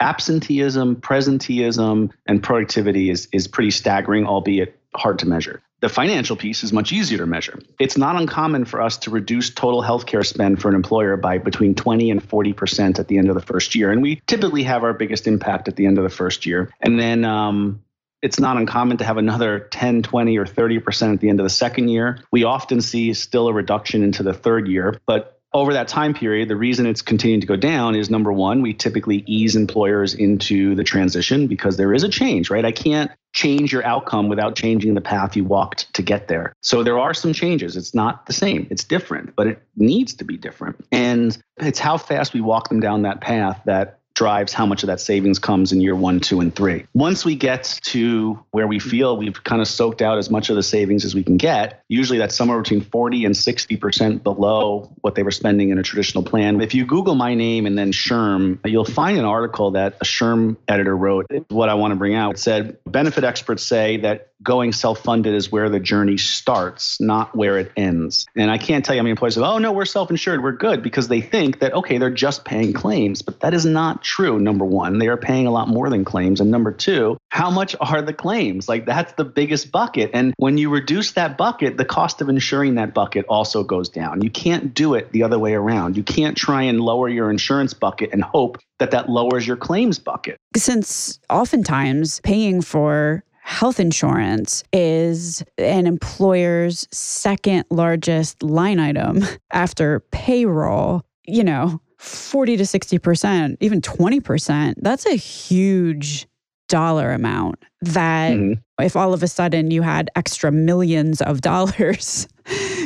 absenteeism, 0.00 0.96
presenteeism, 0.96 2.10
and 2.26 2.42
productivity 2.42 3.08
is, 3.08 3.28
is 3.32 3.46
pretty 3.46 3.70
staggering, 3.70 4.26
albeit 4.26 4.78
hard 4.94 5.18
to 5.20 5.26
measure. 5.26 5.62
The 5.80 5.88
financial 5.88 6.36
piece 6.36 6.62
is 6.62 6.72
much 6.72 6.92
easier 6.92 7.18
to 7.18 7.26
measure. 7.26 7.58
It's 7.80 7.96
not 7.96 8.16
uncommon 8.16 8.66
for 8.66 8.80
us 8.80 8.98
to 8.98 9.10
reduce 9.10 9.50
total 9.50 9.82
healthcare 9.82 10.24
spend 10.24 10.60
for 10.60 10.68
an 10.68 10.74
employer 10.74 11.16
by 11.16 11.38
between 11.38 11.74
20 11.74 12.10
and 12.10 12.22
40% 12.22 12.98
at 12.98 13.08
the 13.08 13.18
end 13.18 13.28
of 13.28 13.34
the 13.34 13.40
first 13.40 13.74
year. 13.74 13.90
And 13.90 14.02
we 14.02 14.20
typically 14.26 14.62
have 14.64 14.84
our 14.84 14.92
biggest 14.92 15.26
impact 15.26 15.66
at 15.66 15.76
the 15.76 15.86
end 15.86 15.98
of 15.98 16.04
the 16.04 16.10
first 16.10 16.46
year. 16.46 16.70
And 16.80 17.00
then 17.00 17.24
um, 17.24 17.82
it's 18.22 18.38
not 18.38 18.56
uncommon 18.56 18.96
to 18.98 19.04
have 19.04 19.18
another 19.18 19.60
10, 19.70 20.02
20, 20.02 20.38
or 20.38 20.46
30% 20.46 21.14
at 21.14 21.20
the 21.20 21.28
end 21.28 21.40
of 21.40 21.44
the 21.44 21.50
second 21.50 21.88
year. 21.88 22.20
We 22.30 22.44
often 22.44 22.80
see 22.80 23.12
still 23.14 23.48
a 23.48 23.52
reduction 23.52 24.02
into 24.02 24.22
the 24.22 24.32
third 24.32 24.68
year, 24.68 24.98
but 25.06 25.40
over 25.54 25.74
that 25.74 25.88
time 25.88 26.14
period, 26.14 26.48
the 26.48 26.56
reason 26.56 26.86
it's 26.86 27.02
continuing 27.02 27.40
to 27.42 27.46
go 27.46 27.56
down 27.56 27.94
is 27.94 28.08
number 28.08 28.32
one, 28.32 28.62
we 28.62 28.72
typically 28.72 29.22
ease 29.26 29.54
employers 29.54 30.14
into 30.14 30.74
the 30.74 30.84
transition 30.84 31.46
because 31.46 31.76
there 31.76 31.92
is 31.92 32.04
a 32.04 32.08
change, 32.08 32.48
right? 32.48 32.64
I 32.64 32.72
can't 32.72 33.10
change 33.34 33.72
your 33.72 33.84
outcome 33.84 34.28
without 34.28 34.56
changing 34.56 34.94
the 34.94 35.00
path 35.00 35.36
you 35.36 35.44
walked 35.44 35.92
to 35.94 36.02
get 36.02 36.28
there. 36.28 36.54
So 36.62 36.82
there 36.82 36.98
are 36.98 37.12
some 37.12 37.32
changes. 37.32 37.76
It's 37.76 37.94
not 37.94 38.26
the 38.26 38.32
same, 38.32 38.66
it's 38.70 38.84
different, 38.84 39.36
but 39.36 39.46
it 39.46 39.62
needs 39.76 40.14
to 40.14 40.24
be 40.24 40.36
different. 40.36 40.82
And 40.90 41.36
it's 41.58 41.78
how 41.78 41.98
fast 41.98 42.32
we 42.32 42.40
walk 42.40 42.68
them 42.68 42.80
down 42.80 43.02
that 43.02 43.20
path 43.20 43.60
that 43.66 43.98
drives 44.14 44.52
how 44.52 44.66
much 44.66 44.82
of 44.82 44.88
that 44.88 45.00
savings 45.00 45.38
comes 45.38 45.72
in 45.72 45.80
year 45.80 45.94
one, 45.94 46.20
two, 46.20 46.40
and 46.40 46.54
three. 46.54 46.86
Once 46.94 47.24
we 47.24 47.34
get 47.34 47.78
to 47.82 48.38
where 48.50 48.66
we 48.66 48.78
feel 48.78 49.16
we've 49.16 49.42
kind 49.44 49.60
of 49.62 49.68
soaked 49.68 50.02
out 50.02 50.18
as 50.18 50.30
much 50.30 50.50
of 50.50 50.56
the 50.56 50.62
savings 50.62 51.04
as 51.04 51.14
we 51.14 51.22
can 51.22 51.36
get, 51.36 51.82
usually 51.88 52.18
that's 52.18 52.34
somewhere 52.34 52.60
between 52.60 52.80
40 52.80 53.24
and 53.24 53.34
60% 53.34 54.22
below 54.22 54.92
what 55.00 55.14
they 55.14 55.22
were 55.22 55.30
spending 55.30 55.70
in 55.70 55.78
a 55.78 55.82
traditional 55.82 56.24
plan. 56.24 56.60
If 56.60 56.74
you 56.74 56.84
Google 56.84 57.14
my 57.14 57.34
name 57.34 57.66
and 57.66 57.76
then 57.76 57.92
SHRM, 57.92 58.58
you'll 58.64 58.84
find 58.84 59.18
an 59.18 59.24
article 59.24 59.72
that 59.72 59.96
a 60.00 60.04
SHRM 60.04 60.56
editor 60.68 60.96
wrote. 60.96 61.26
What 61.48 61.68
I 61.68 61.74
want 61.74 61.92
to 61.92 61.96
bring 61.96 62.14
out 62.14 62.34
it 62.34 62.38
said 62.38 62.78
benefit 62.86 63.24
experts 63.24 63.62
say 63.62 63.98
that 63.98 64.31
going 64.42 64.72
self-funded 64.72 65.34
is 65.34 65.52
where 65.52 65.68
the 65.68 65.80
journey 65.80 66.16
starts, 66.16 67.00
not 67.00 67.34
where 67.34 67.58
it 67.58 67.72
ends. 67.76 68.26
And 68.36 68.50
I 68.50 68.58
can't 68.58 68.84
tell 68.84 68.94
you 68.94 69.00
how 69.00 69.04
many 69.04 69.10
employees 69.10 69.34
say, 69.34 69.42
"Oh 69.42 69.58
no, 69.58 69.72
we're 69.72 69.84
self-insured, 69.84 70.42
we're 70.42 70.52
good," 70.52 70.82
because 70.82 71.08
they 71.08 71.20
think 71.20 71.60
that 71.60 71.72
okay, 71.74 71.98
they're 71.98 72.10
just 72.10 72.44
paying 72.44 72.72
claims, 72.72 73.22
but 73.22 73.40
that 73.40 73.54
is 73.54 73.64
not 73.64 74.02
true. 74.02 74.38
Number 74.38 74.64
one, 74.64 74.98
they 74.98 75.08
are 75.08 75.16
paying 75.16 75.46
a 75.46 75.50
lot 75.50 75.68
more 75.68 75.88
than 75.90 76.04
claims, 76.04 76.40
and 76.40 76.50
number 76.50 76.72
two, 76.72 77.16
how 77.30 77.50
much 77.50 77.74
are 77.80 78.02
the 78.02 78.12
claims? 78.12 78.68
Like 78.68 78.86
that's 78.86 79.12
the 79.14 79.24
biggest 79.24 79.72
bucket. 79.72 80.10
And 80.12 80.34
when 80.36 80.58
you 80.58 80.70
reduce 80.70 81.12
that 81.12 81.38
bucket, 81.38 81.76
the 81.76 81.84
cost 81.84 82.20
of 82.20 82.28
insuring 82.28 82.74
that 82.76 82.94
bucket 82.94 83.24
also 83.28 83.62
goes 83.64 83.88
down. 83.88 84.22
You 84.22 84.30
can't 84.30 84.74
do 84.74 84.94
it 84.94 85.12
the 85.12 85.22
other 85.22 85.38
way 85.38 85.54
around. 85.54 85.96
You 85.96 86.02
can't 86.02 86.36
try 86.36 86.62
and 86.62 86.80
lower 86.80 87.08
your 87.08 87.30
insurance 87.30 87.74
bucket 87.74 88.10
and 88.12 88.22
hope 88.22 88.58
that 88.78 88.90
that 88.90 89.08
lowers 89.08 89.46
your 89.46 89.56
claims 89.56 89.98
bucket. 89.98 90.36
Since 90.56 91.20
oftentimes 91.30 92.20
paying 92.20 92.62
for 92.62 93.24
health 93.42 93.80
insurance 93.80 94.62
is 94.72 95.42
an 95.58 95.86
employer's 95.86 96.86
second 96.92 97.64
largest 97.70 98.42
line 98.42 98.78
item 98.78 99.24
after 99.52 100.00
payroll, 100.12 101.02
you 101.24 101.42
know, 101.42 101.80
40 101.98 102.56
to 102.56 102.62
60%, 102.62 103.56
even 103.60 103.80
20%, 103.80 104.74
that's 104.78 105.06
a 105.06 105.14
huge 105.14 106.26
dollar 106.68 107.10
amount 107.10 107.62
that 107.82 108.32
mm-hmm. 108.32 108.82
if 108.82 108.96
all 108.96 109.12
of 109.12 109.22
a 109.22 109.28
sudden 109.28 109.70
you 109.70 109.82
had 109.82 110.08
extra 110.16 110.50
millions 110.50 111.20
of 111.20 111.40
dollars 111.40 112.26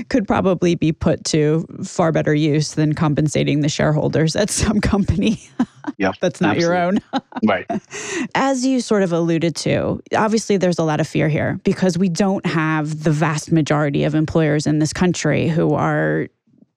could 0.09 0.27
probably 0.27 0.75
be 0.75 0.93
put 0.93 1.25
to 1.25 1.67
far 1.85 2.13
better 2.13 2.35
use 2.35 2.75
than 2.75 2.95
compensating 2.95 3.61
the 3.61 3.69
shareholders 3.69 4.37
at 4.37 4.51
some 4.51 4.81
company. 4.81 5.41
Yeah, 5.99 6.11
that's 6.21 6.41
not 6.41 6.57
absolutely. 6.57 6.75
your 6.75 6.83
own. 6.83 6.99
right. 7.47 7.65
As 8.35 8.67
you 8.67 8.81
sort 8.81 9.05
of 9.05 9.13
alluded 9.13 9.55
to, 9.57 10.03
obviously 10.17 10.57
there's 10.57 10.81
a 10.81 10.83
lot 10.83 10.99
of 10.99 11.07
fear 11.07 11.29
here 11.29 11.61
because 11.63 11.97
we 11.97 12.09
don't 12.09 12.45
have 12.45 13.05
the 13.05 13.13
vast 13.13 13.53
majority 13.53 14.03
of 14.03 14.17
employers 14.17 14.67
in 14.67 14.81
this 14.81 14.93
country 14.93 15.47
who 15.47 15.75
are 15.75 16.27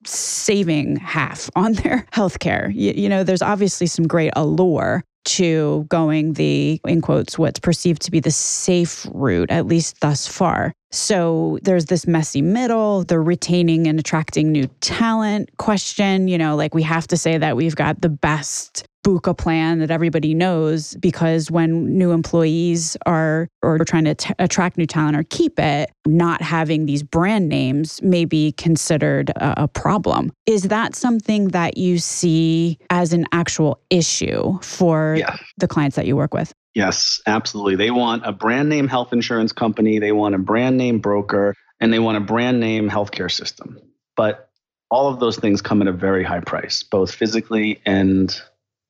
saving 0.05 0.97
half 0.97 1.49
on 1.55 1.73
their 1.73 2.05
healthcare. 2.13 2.73
You, 2.73 2.93
you 2.95 3.09
know, 3.09 3.23
there's 3.23 3.41
obviously 3.41 3.87
some 3.87 4.07
great 4.07 4.31
allure 4.35 5.03
to 5.25 5.85
going 5.89 6.33
the, 6.33 6.79
in 6.85 7.01
quotes, 7.01 7.37
what's 7.37 7.59
perceived 7.59 8.01
to 8.03 8.11
be 8.11 8.19
the 8.19 8.31
safe 8.31 9.07
route, 9.11 9.51
at 9.51 9.65
least 9.65 9.99
thus 10.01 10.27
far. 10.27 10.73
So 10.91 11.59
there's 11.61 11.85
this 11.85 12.07
messy 12.07 12.41
middle, 12.41 13.03
the 13.03 13.19
retaining 13.19 13.87
and 13.87 13.99
attracting 13.99 14.51
new 14.51 14.67
talent 14.81 15.49
question. 15.57 16.27
You 16.27 16.37
know, 16.37 16.55
like 16.55 16.73
we 16.73 16.83
have 16.83 17.07
to 17.07 17.17
say 17.17 17.37
that 17.37 17.55
we've 17.55 17.75
got 17.75 18.01
the 18.01 18.09
best 18.09 18.85
BUCA 19.09 19.35
plan 19.35 19.79
that 19.79 19.89
everybody 19.89 20.35
knows 20.35 20.95
because 20.97 21.49
when 21.49 21.97
new 21.97 22.11
employees 22.11 22.95
are 23.07 23.47
or 23.63 23.79
trying 23.79 24.05
to 24.05 24.13
t- 24.13 24.33
attract 24.37 24.77
new 24.77 24.85
talent 24.85 25.17
or 25.17 25.23
keep 25.23 25.59
it, 25.59 25.89
not 26.05 26.43
having 26.43 26.85
these 26.85 27.01
brand 27.01 27.49
names 27.49 27.99
may 28.03 28.23
be 28.23 28.51
considered 28.51 29.31
a, 29.31 29.63
a 29.63 29.67
problem. 29.67 30.31
Is 30.45 30.63
that 30.63 30.93
something 30.93 31.47
that 31.49 31.75
you 31.75 31.97
see 31.97 32.77
as 32.91 33.11
an 33.11 33.25
actual 33.31 33.81
issue 33.89 34.59
for 34.61 35.15
yeah. 35.17 35.37
the 35.57 35.67
clients 35.67 35.95
that 35.95 36.05
you 36.05 36.15
work 36.15 36.35
with? 36.35 36.53
Yes, 36.75 37.19
absolutely. 37.25 37.75
They 37.77 37.89
want 37.89 38.27
a 38.27 38.31
brand 38.31 38.69
name 38.69 38.87
health 38.87 39.11
insurance 39.11 39.51
company, 39.51 39.97
they 39.97 40.11
want 40.11 40.35
a 40.35 40.37
brand 40.37 40.77
name 40.77 40.99
broker, 40.99 41.55
and 41.79 41.91
they 41.91 41.99
want 41.99 42.17
a 42.17 42.21
brand 42.21 42.59
name 42.59 42.91
healthcare 42.91 43.31
system. 43.31 43.79
But 44.15 44.51
all 44.91 45.11
of 45.11 45.19
those 45.19 45.37
things 45.37 45.63
come 45.63 45.81
at 45.81 45.87
a 45.87 45.91
very 45.91 46.23
high 46.23 46.41
price, 46.41 46.83
both 46.83 47.11
physically 47.11 47.81
and 47.87 48.39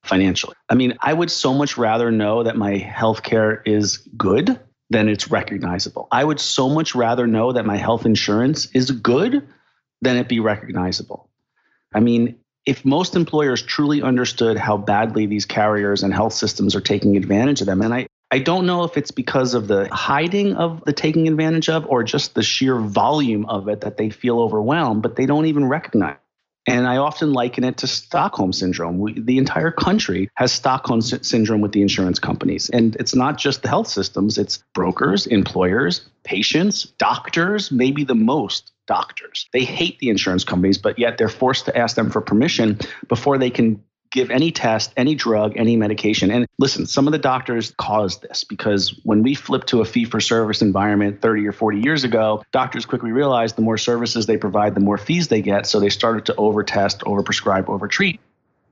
financially. 0.09 0.55
I 0.67 0.75
mean, 0.75 0.97
I 1.01 1.13
would 1.13 1.31
so 1.31 1.53
much 1.53 1.77
rather 1.77 2.11
know 2.11 2.43
that 2.43 2.57
my 2.57 2.79
healthcare 2.79 3.61
is 3.65 3.97
good 4.17 4.59
than 4.89 5.07
it's 5.07 5.29
recognizable. 5.31 6.07
I 6.11 6.23
would 6.23 6.39
so 6.39 6.67
much 6.67 6.95
rather 6.95 7.27
know 7.27 7.53
that 7.53 7.65
my 7.65 7.77
health 7.77 8.05
insurance 8.05 8.65
is 8.73 8.91
good 8.91 9.47
than 10.01 10.17
it 10.17 10.27
be 10.27 10.39
recognizable. 10.39 11.29
I 11.93 11.99
mean, 11.99 12.35
if 12.65 12.83
most 12.83 13.15
employers 13.15 13.61
truly 13.61 14.01
understood 14.01 14.57
how 14.57 14.77
badly 14.77 15.25
these 15.25 15.45
carriers 15.45 16.03
and 16.03 16.13
health 16.13 16.33
systems 16.33 16.75
are 16.75 16.81
taking 16.81 17.15
advantage 17.15 17.61
of 17.61 17.67
them, 17.67 17.81
and 17.81 17.93
I, 17.93 18.07
I 18.31 18.39
don't 18.39 18.65
know 18.65 18.83
if 18.83 18.97
it's 18.97 19.11
because 19.11 19.53
of 19.53 19.67
the 19.67 19.87
hiding 19.91 20.55
of 20.55 20.83
the 20.85 20.93
taking 20.93 21.27
advantage 21.27 21.69
of 21.69 21.85
or 21.87 22.03
just 22.03 22.35
the 22.35 22.43
sheer 22.43 22.77
volume 22.77 23.45
of 23.45 23.67
it 23.69 23.81
that 23.81 23.97
they 23.97 24.09
feel 24.09 24.39
overwhelmed, 24.39 25.01
but 25.01 25.15
they 25.15 25.25
don't 25.25 25.45
even 25.45 25.65
recognize. 25.65 26.17
And 26.69 26.87
I 26.87 26.97
often 26.97 27.33
liken 27.33 27.63
it 27.63 27.77
to 27.77 27.87
Stockholm 27.87 28.53
syndrome. 28.53 28.99
We, 28.99 29.19
the 29.19 29.39
entire 29.39 29.71
country 29.71 30.29
has 30.35 30.51
Stockholm 30.51 31.01
sy- 31.01 31.17
syndrome 31.21 31.61
with 31.61 31.71
the 31.71 31.81
insurance 31.81 32.19
companies. 32.19 32.69
And 32.69 32.95
it's 32.97 33.15
not 33.15 33.37
just 33.39 33.63
the 33.63 33.69
health 33.69 33.87
systems, 33.87 34.37
it's 34.37 34.63
brokers, 34.75 35.25
employers, 35.25 36.07
patients, 36.23 36.83
doctors, 36.99 37.71
maybe 37.71 38.03
the 38.03 38.15
most 38.15 38.71
doctors. 38.85 39.47
They 39.51 39.63
hate 39.63 39.97
the 39.99 40.09
insurance 40.09 40.43
companies, 40.43 40.77
but 40.77 40.99
yet 40.99 41.17
they're 41.17 41.27
forced 41.27 41.65
to 41.65 41.77
ask 41.77 41.95
them 41.95 42.11
for 42.11 42.21
permission 42.21 42.77
before 43.07 43.37
they 43.37 43.49
can 43.49 43.83
give 44.11 44.31
any 44.31 44.51
test, 44.51 44.93
any 44.97 45.15
drug, 45.15 45.53
any 45.55 45.75
medication. 45.75 46.31
And 46.31 46.47
listen, 46.57 46.85
some 46.85 47.07
of 47.07 47.11
the 47.11 47.19
doctors 47.19 47.73
caused 47.77 48.21
this 48.21 48.43
because 48.43 48.99
when 49.03 49.23
we 49.23 49.35
flipped 49.35 49.67
to 49.67 49.81
a 49.81 49.85
fee 49.85 50.05
for 50.05 50.19
service 50.19 50.61
environment 50.61 51.21
30 51.21 51.47
or 51.47 51.51
40 51.51 51.79
years 51.79 52.03
ago, 52.03 52.43
doctors 52.51 52.85
quickly 52.85 53.11
realized 53.11 53.55
the 53.55 53.61
more 53.61 53.77
services 53.77 54.25
they 54.25 54.37
provide, 54.37 54.75
the 54.75 54.81
more 54.81 54.97
fees 54.97 55.27
they 55.27 55.41
get. 55.41 55.67
So 55.67 55.79
they 55.79 55.89
started 55.89 56.25
to 56.27 56.33
overtest, 56.33 57.03
overprescribe, 57.03 57.69
overtreat. 57.69 58.19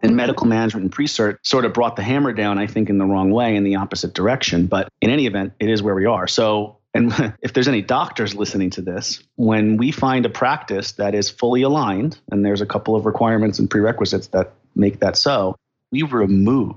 And 0.02 0.12
mm-hmm. 0.12 0.18
medical 0.18 0.46
management 0.46 0.84
and 0.84 0.92
pre-cert 0.92 1.38
sort 1.42 1.66
of 1.66 1.74
brought 1.74 1.96
the 1.96 2.04
hammer 2.04 2.32
down, 2.32 2.60
I 2.60 2.68
think, 2.68 2.90
in 2.90 2.98
the 3.00 3.06
wrong 3.06 3.32
way, 3.32 3.56
in 3.56 3.64
the 3.64 3.78
opposite 3.78 4.14
direction. 4.14 4.68
But 4.68 4.90
in 5.02 5.10
any 5.10 5.26
event, 5.26 5.54
it 5.60 5.70
is 5.70 5.82
where 5.82 5.96
we 5.96 6.06
are. 6.06 6.28
So 6.28 6.78
and 6.94 7.36
if 7.42 7.54
there's 7.54 7.68
any 7.68 7.82
doctors 7.82 8.36
listening 8.36 8.72
to 8.72 8.82
this, 8.82 9.24
when 9.36 9.78
we 9.78 9.92
find 9.92 10.26
a 10.26 10.30
practice 10.30 10.94
that 10.94 11.16
is 11.16 11.30
fully 11.30 11.62
aligned, 11.62 12.20
and 12.32 12.44
there's 12.44 12.62
a 12.62 12.66
couple 12.66 12.96
of 12.96 13.06
requirements 13.06 13.60
and 13.60 13.70
prerequisites 13.70 14.28
that 14.28 14.54
make 14.78 15.00
that 15.00 15.18
so, 15.18 15.56
we 15.92 16.04
remove 16.04 16.76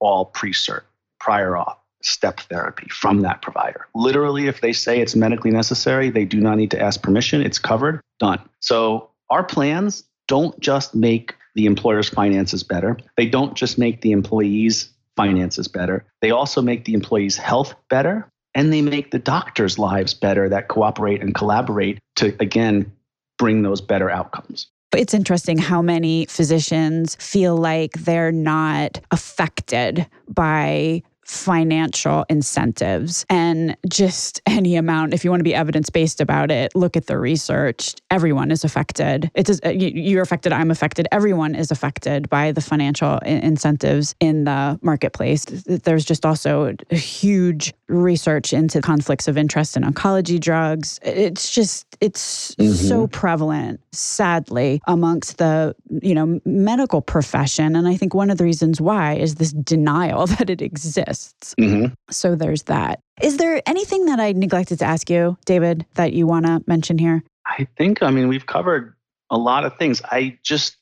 all 0.00 0.26
pre-cert, 0.26 0.82
prior 1.20 1.52
auth, 1.52 1.76
step 2.02 2.40
therapy 2.40 2.88
from 2.90 3.20
that 3.20 3.42
provider. 3.42 3.86
Literally, 3.94 4.46
if 4.48 4.60
they 4.60 4.72
say 4.72 5.00
it's 5.00 5.14
medically 5.14 5.50
necessary, 5.50 6.10
they 6.10 6.24
do 6.24 6.40
not 6.40 6.56
need 6.56 6.70
to 6.72 6.80
ask 6.80 7.02
permission. 7.02 7.42
It's 7.42 7.58
covered, 7.58 8.00
done. 8.18 8.40
So 8.60 9.10
our 9.30 9.44
plans 9.44 10.04
don't 10.28 10.58
just 10.60 10.94
make 10.94 11.34
the 11.54 11.66
employer's 11.66 12.08
finances 12.08 12.62
better. 12.62 12.96
They 13.16 13.26
don't 13.26 13.54
just 13.54 13.78
make 13.78 14.00
the 14.00 14.12
employees' 14.12 14.90
finances 15.16 15.68
better. 15.68 16.04
They 16.20 16.30
also 16.30 16.62
make 16.62 16.84
the 16.84 16.94
employees' 16.94 17.36
health 17.36 17.74
better 17.90 18.28
and 18.54 18.72
they 18.72 18.82
make 18.82 19.10
the 19.10 19.18
doctors' 19.18 19.78
lives 19.78 20.14
better 20.14 20.48
that 20.48 20.68
cooperate 20.68 21.22
and 21.22 21.34
collaborate 21.34 21.98
to, 22.16 22.34
again, 22.40 22.92
bring 23.38 23.62
those 23.62 23.80
better 23.80 24.10
outcomes. 24.10 24.66
It's 24.96 25.14
interesting 25.14 25.56
how 25.56 25.80
many 25.80 26.26
physicians 26.26 27.16
feel 27.16 27.56
like 27.56 27.92
they're 27.92 28.32
not 28.32 29.00
affected 29.10 30.06
by 30.28 31.02
financial 31.24 32.24
incentives 32.28 33.24
and 33.30 33.76
just 33.88 34.40
any 34.46 34.76
amount. 34.76 35.14
If 35.14 35.24
you 35.24 35.30
want 35.30 35.40
to 35.40 35.44
be 35.44 35.54
evidence-based 35.54 36.20
about 36.20 36.50
it 36.50 36.74
look 36.74 36.96
at 36.96 37.06
the 37.06 37.18
research. 37.18 37.94
Everyone 38.10 38.50
is 38.50 38.64
affected. 38.64 39.30
It's 39.34 39.60
you're 39.64 40.22
affected 40.22 40.52
i'm 40.52 40.70
affected. 40.70 41.06
Everyone 41.12 41.54
is 41.54 41.70
affected 41.70 42.28
by 42.28 42.52
the 42.52 42.60
financial 42.60 43.18
incentives 43.18 44.14
in 44.20 44.44
the 44.44 44.78
marketplace. 44.82 45.44
There's 45.44 46.04
just 46.04 46.26
also 46.26 46.74
a 46.90 46.96
huge 46.96 47.72
research 47.88 48.52
into 48.52 48.80
conflicts 48.80 49.28
of 49.28 49.36
interest 49.36 49.76
in 49.76 49.82
oncology 49.82 50.40
drugs. 50.40 50.98
It's 51.02 51.54
just 51.54 51.86
it's 52.00 52.54
mm-hmm. 52.56 52.72
so 52.72 53.06
prevalent 53.06 53.80
sadly 53.92 54.80
amongst 54.86 55.38
the 55.38 55.74
you 56.00 56.14
know 56.14 56.40
medical 56.44 57.00
profession. 57.00 57.76
And 57.76 57.86
i 57.86 57.96
think 57.96 58.14
one 58.14 58.30
of 58.30 58.38
the 58.38 58.44
reasons 58.44 58.80
why 58.80 59.14
is 59.14 59.36
this 59.36 59.52
denial 59.52 60.26
that 60.38 60.50
it 60.50 60.62
exists 60.62 61.21
mm-hmm. 61.58 61.92
so 62.10 62.34
there's 62.34 62.64
that 62.64 63.00
is 63.20 63.36
there 63.36 63.62
anything 63.66 64.06
that 64.06 64.20
i 64.20 64.32
neglected 64.32 64.78
to 64.78 64.84
ask 64.84 65.10
you 65.10 65.36
david 65.44 65.84
that 65.94 66.12
you 66.12 66.26
want 66.26 66.46
to 66.46 66.62
mention 66.66 66.98
here 66.98 67.22
i 67.46 67.66
think 67.76 68.02
i 68.02 68.10
mean 68.10 68.28
we've 68.28 68.46
covered 68.46 68.94
a 69.30 69.38
lot 69.38 69.64
of 69.64 69.76
things 69.76 70.02
i 70.04 70.38
just 70.42 70.76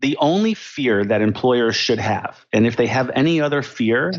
the 0.00 0.16
only 0.18 0.54
fear 0.54 1.04
that 1.04 1.22
employers 1.22 1.76
should 1.76 1.98
have 1.98 2.44
and 2.52 2.66
if 2.66 2.76
they 2.76 2.86
have 2.86 3.10
any 3.14 3.40
other 3.40 3.62
fear 3.62 4.12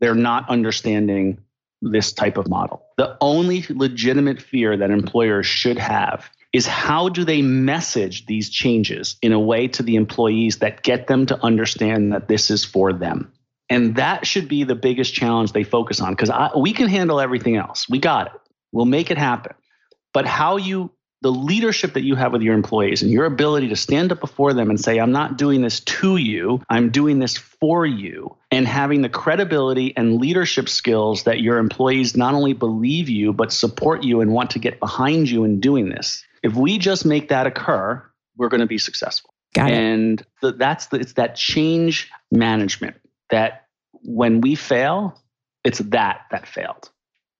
they're 0.00 0.14
not 0.14 0.48
understanding 0.48 1.38
this 1.82 2.12
type 2.12 2.36
of 2.36 2.48
model. 2.48 2.84
The 2.96 3.16
only 3.20 3.64
legitimate 3.68 4.40
fear 4.40 4.76
that 4.76 4.90
employers 4.90 5.46
should 5.46 5.78
have 5.78 6.28
is 6.52 6.66
how 6.66 7.08
do 7.08 7.24
they 7.24 7.42
message 7.42 8.26
these 8.26 8.50
changes 8.50 9.16
in 9.22 9.32
a 9.32 9.40
way 9.40 9.68
to 9.68 9.82
the 9.82 9.96
employees 9.96 10.58
that 10.58 10.82
get 10.82 11.06
them 11.06 11.26
to 11.26 11.42
understand 11.42 12.12
that 12.12 12.28
this 12.28 12.50
is 12.50 12.64
for 12.64 12.92
them. 12.92 13.32
And 13.70 13.94
that 13.96 14.26
should 14.26 14.48
be 14.48 14.64
the 14.64 14.74
biggest 14.74 15.14
challenge 15.14 15.52
they 15.52 15.62
focus 15.62 16.00
on 16.00 16.14
because 16.14 16.30
we 16.58 16.72
can 16.72 16.88
handle 16.88 17.20
everything 17.20 17.56
else. 17.56 17.88
We 17.88 17.98
got 17.98 18.26
it. 18.26 18.40
We'll 18.72 18.84
make 18.84 19.10
it 19.10 19.18
happen. 19.18 19.54
But 20.12 20.26
how 20.26 20.56
you 20.56 20.90
the 21.22 21.30
leadership 21.30 21.92
that 21.94 22.02
you 22.02 22.14
have 22.14 22.32
with 22.32 22.40
your 22.40 22.54
employees 22.54 23.02
and 23.02 23.10
your 23.10 23.26
ability 23.26 23.68
to 23.68 23.76
stand 23.76 24.10
up 24.10 24.20
before 24.20 24.54
them 24.54 24.70
and 24.70 24.80
say, 24.80 24.98
I'm 24.98 25.12
not 25.12 25.36
doing 25.36 25.60
this 25.60 25.80
to 25.80 26.16
you, 26.16 26.62
I'm 26.70 26.90
doing 26.90 27.18
this 27.18 27.36
for 27.36 27.84
you, 27.84 28.36
and 28.50 28.66
having 28.66 29.02
the 29.02 29.10
credibility 29.10 29.94
and 29.96 30.16
leadership 30.16 30.68
skills 30.68 31.24
that 31.24 31.40
your 31.40 31.58
employees 31.58 32.16
not 32.16 32.32
only 32.32 32.54
believe 32.54 33.10
you, 33.10 33.34
but 33.34 33.52
support 33.52 34.02
you 34.02 34.22
and 34.22 34.32
want 34.32 34.50
to 34.52 34.58
get 34.58 34.80
behind 34.80 35.28
you 35.28 35.44
in 35.44 35.60
doing 35.60 35.90
this. 35.90 36.24
If 36.42 36.54
we 36.54 36.78
just 36.78 37.04
make 37.04 37.28
that 37.28 37.46
occur, 37.46 38.02
we're 38.36 38.48
going 38.48 38.62
to 38.62 38.66
be 38.66 38.78
successful. 38.78 39.34
Got 39.52 39.70
it. 39.70 39.74
And 39.74 40.26
the, 40.40 40.52
that's 40.52 40.86
the, 40.86 41.00
it's 41.00 41.12
that 41.14 41.36
change 41.36 42.10
management 42.30 42.96
that 43.30 43.66
when 44.02 44.40
we 44.40 44.54
fail, 44.54 45.20
it's 45.64 45.78
that 45.78 46.22
that 46.30 46.46
failed. 46.48 46.90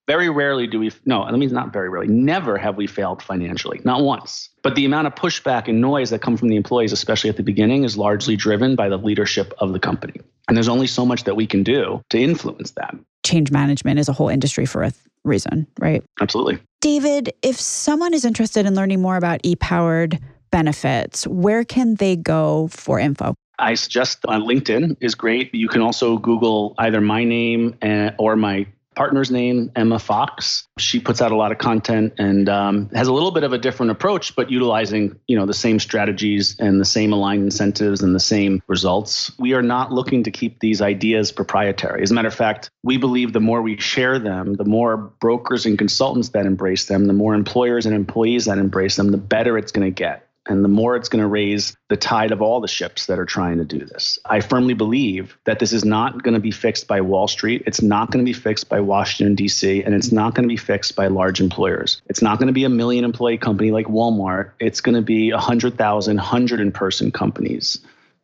Very 0.07 0.29
rarely 0.29 0.66
do 0.66 0.81
we, 0.81 0.90
no, 1.05 1.24
that 1.24 1.37
means 1.38 1.53
not 1.53 1.72
very 1.72 1.88
rarely, 1.88 2.09
never 2.09 2.59
have 2.59 2.76
we 2.76 2.88
failed 2.88 3.22
financially, 3.22 3.81
not 3.85 4.03
once. 4.03 4.50
But 4.62 4.74
the 4.74 4.85
amount 4.85 5.07
of 5.07 5.14
pushback 5.14 5.68
and 5.68 5.81
noise 5.81 6.11
that 6.11 6.20
come 6.20 6.37
from 6.37 6.48
the 6.48 6.57
employees, 6.57 6.90
especially 6.90 7.31
at 7.31 7.37
the 7.37 7.44
beginning, 7.44 7.85
is 7.85 7.96
largely 7.96 8.35
driven 8.35 8.74
by 8.74 8.88
the 8.88 8.96
leadership 8.98 9.55
of 9.59 9.72
the 9.72 9.79
company. 9.79 10.20
And 10.48 10.57
there's 10.57 10.68
only 10.68 10.88
so 10.88 11.07
much 11.07 11.24
that 11.24 11.37
we 11.37 11.46
can 11.46 11.62
do 11.62 12.03
to 12.11 12.18
influence 12.18 12.72
that. 12.72 12.96
Change 13.24 13.53
management 13.53 14.00
is 14.00 14.09
a 14.09 14.12
whole 14.12 14.29
industry 14.29 14.66
for 14.66 14.83
a 14.83 14.90
th- 14.90 15.00
reason, 15.22 15.68
right? 15.79 16.03
Absolutely. 16.20 16.59
David, 16.81 17.33
if 17.42 17.61
someone 17.61 18.12
is 18.12 18.24
interested 18.24 18.66
in 18.66 18.74
learning 18.74 19.00
more 19.00 19.16
about 19.16 19.38
e 19.44 19.55
powered 19.55 20.18
benefits, 20.50 21.24
where 21.29 21.62
can 21.62 21.94
they 21.96 22.16
go 22.16 22.66
for 22.72 22.98
info? 22.98 23.35
I 23.61 23.75
suggest 23.75 24.25
on 24.27 24.42
LinkedIn 24.42 24.96
is 25.01 25.14
great. 25.14 25.55
You 25.55 25.68
can 25.68 25.83
also 25.83 26.18
Google 26.18 26.75
either 26.79 27.01
my 27.01 27.25
name 27.25 27.77
eh, 27.83 28.11
or 28.18 28.37
my 28.37 28.66
partner's 28.96 29.31
name, 29.31 29.70
Emma 29.77 29.99
Fox. 29.99 30.66
She 30.79 31.01
puts 31.01 31.23
out 31.23 31.33
a 31.33 31.37
lot 31.37 31.53
of 31.53 31.59
content 31.59 32.14
and 32.18 32.49
um, 32.49 32.90
has 32.90 33.09
a 33.09 33.12
little 33.12 33.31
bit 33.31 33.44
of 33.44 33.53
a 33.53 33.59
different 33.59 33.92
approach, 33.92 34.35
but 34.35 34.51
utilizing 34.51 35.18
you 35.27 35.37
know 35.37 35.46
the 35.46 35.55
same 35.55 35.79
strategies 35.79 36.57
and 36.59 36.81
the 36.81 36.85
same 36.85 37.12
aligned 37.12 37.44
incentives 37.44 38.03
and 38.03 38.14
the 38.14 38.20
same 38.20 38.62
results. 38.66 39.33
We 39.38 39.55
are 39.55 39.62
not 39.62 39.92
looking 39.92 40.25
to 40.25 40.31
keep 40.31 40.61
these 40.61 40.83
ideas 40.83 41.33
proprietary. 41.33 42.03
As 42.03 42.11
a 42.11 42.14
matter 42.14 42.29
of 42.29 42.35
fact, 42.35 42.70
we 42.83 42.96
believe 42.96 43.33
the 43.33 43.40
more 43.40 43.62
we 43.62 43.79
share 43.79 44.18
them, 44.18 44.55
the 44.55 44.64
more 44.64 44.96
brokers 44.96 45.66
and 45.66 45.79
consultants 45.79 46.31
that 46.31 46.46
embrace 46.46 46.87
them, 46.87 47.07
the 47.07 47.12
more 47.12 47.35
employers 47.35 47.87
and 47.87 47.94
employees 47.94 48.46
that 48.46 48.59
embrace 48.59 48.96
them, 48.96 49.12
the 49.12 49.18
better 49.18 49.57
it's 49.57 49.73
going 49.73 49.87
to 49.87 49.94
get 49.94 50.30
and 50.46 50.64
the 50.64 50.68
more 50.68 50.96
it's 50.96 51.09
going 51.09 51.22
to 51.22 51.29
raise 51.29 51.76
the 51.88 51.96
tide 51.96 52.33
of 52.33 52.40
all 52.40 52.61
the 52.61 52.68
ships 52.68 53.07
that 53.07 53.18
are 53.18 53.26
trying 53.26 53.59
to 53.59 53.64
do 53.64 53.85
this. 53.85 54.18
I 54.24 54.40
firmly 54.40 54.74
believe 54.74 55.37
that 55.44 55.59
this 55.59 55.72
is 55.72 55.85
not 55.85 56.22
going 56.22 56.35
to 56.35 56.40
be 56.40 56.50
fixed 56.50 56.88
by 56.88 57.03
Wall 57.03 57.29
Street. 57.29 57.62
It's 57.66 57.83
not 57.83 58.11
going 58.11 58.24
to 58.24 58.29
be 58.29 58.38
fixed 58.38 58.68
by 58.68 58.81
Washington, 58.81 59.35
D.C., 59.35 59.83
and 59.83 59.94
it's 59.94 60.12
not 60.12 60.35
going 60.35 60.44
to 60.44 60.53
be 60.53 60.57
fixed 60.57 60.96
by 60.96 61.09
large 61.09 61.40
employers. 61.40 62.00
It's 62.07 62.22
not 62.22 62.38
going 62.38 62.46
to 62.46 62.53
be 62.53 62.64
a 62.64 62.70
million 62.70 63.05
employee 63.05 63.38
company 63.38 63.70
like 63.70 63.87
Walmart. 63.87 64.53
It's 64.59 64.81
going 64.81 64.94
to 64.94 65.03
be 65.03 65.33
100,000, 65.33 66.16
100 66.16 66.61
in 66.61 66.72
person 66.72 67.12
companies 67.12 67.79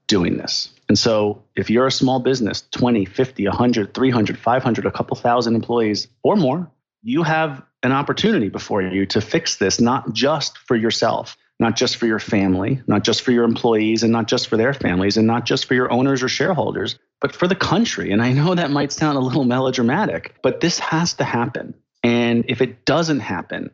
doing 0.07 0.39
this. 0.39 0.71
And 0.89 0.99
so 0.99 1.43
if 1.55 1.69
you're 1.69 1.87
a 1.87 1.93
small 1.93 2.21
business, 2.21 2.63
20, 2.71 3.05
50, 3.05 3.47
100, 3.47 3.93
300, 3.93 4.39
500, 4.39 4.87
a 4.87 4.91
couple 4.91 5.17
thousand 5.17 5.55
employees 5.55 6.09
or 6.23 6.37
more, 6.37 6.71
you 7.03 7.23
have 7.25 7.63
an 7.83 7.93
opportunity 7.93 8.49
before 8.49 8.83
you 8.83 9.07
to 9.07 9.21
fix 9.21 9.57
this, 9.57 9.81
not 9.81 10.13
just 10.13 10.59
for 10.59 10.77
yourself 10.77 11.37
not 11.59 11.77
just 11.77 11.97
for 11.97 12.07
your 12.07 12.19
family, 12.19 12.83
not 12.87 13.03
just 13.03 13.23
for 13.23 13.33
your 13.33 13.45
employees, 13.45 14.03
and 14.03 14.13
not 14.13 14.29
just 14.29 14.49
for 14.49 14.57
their 14.57 14.75
families, 14.75 15.17
and 15.17 15.27
not 15.27 15.47
just 15.47 15.67
for 15.67 15.75
your 15.75 15.91
owners 15.91 16.23
or 16.23 16.29
shareholders, 16.29 16.99
but 17.21 17.35
for 17.35 17.49
the 17.49 17.55
country. 17.55 18.13
And 18.13 18.23
I 18.23 18.33
know 18.33 18.55
that 18.55 18.71
might 18.71 18.93
sound 18.93 19.17
a 19.17 19.21
little 19.21 19.45
melodramatic, 19.57 20.35
but 20.43 20.61
this 20.61 20.79
has 20.79 21.15
to 21.15 21.25
happen. 21.25 21.75
And 22.03 22.45
if 22.49 22.61
it 22.61 22.85
doesn't 22.85 23.21
happen, 23.21 23.71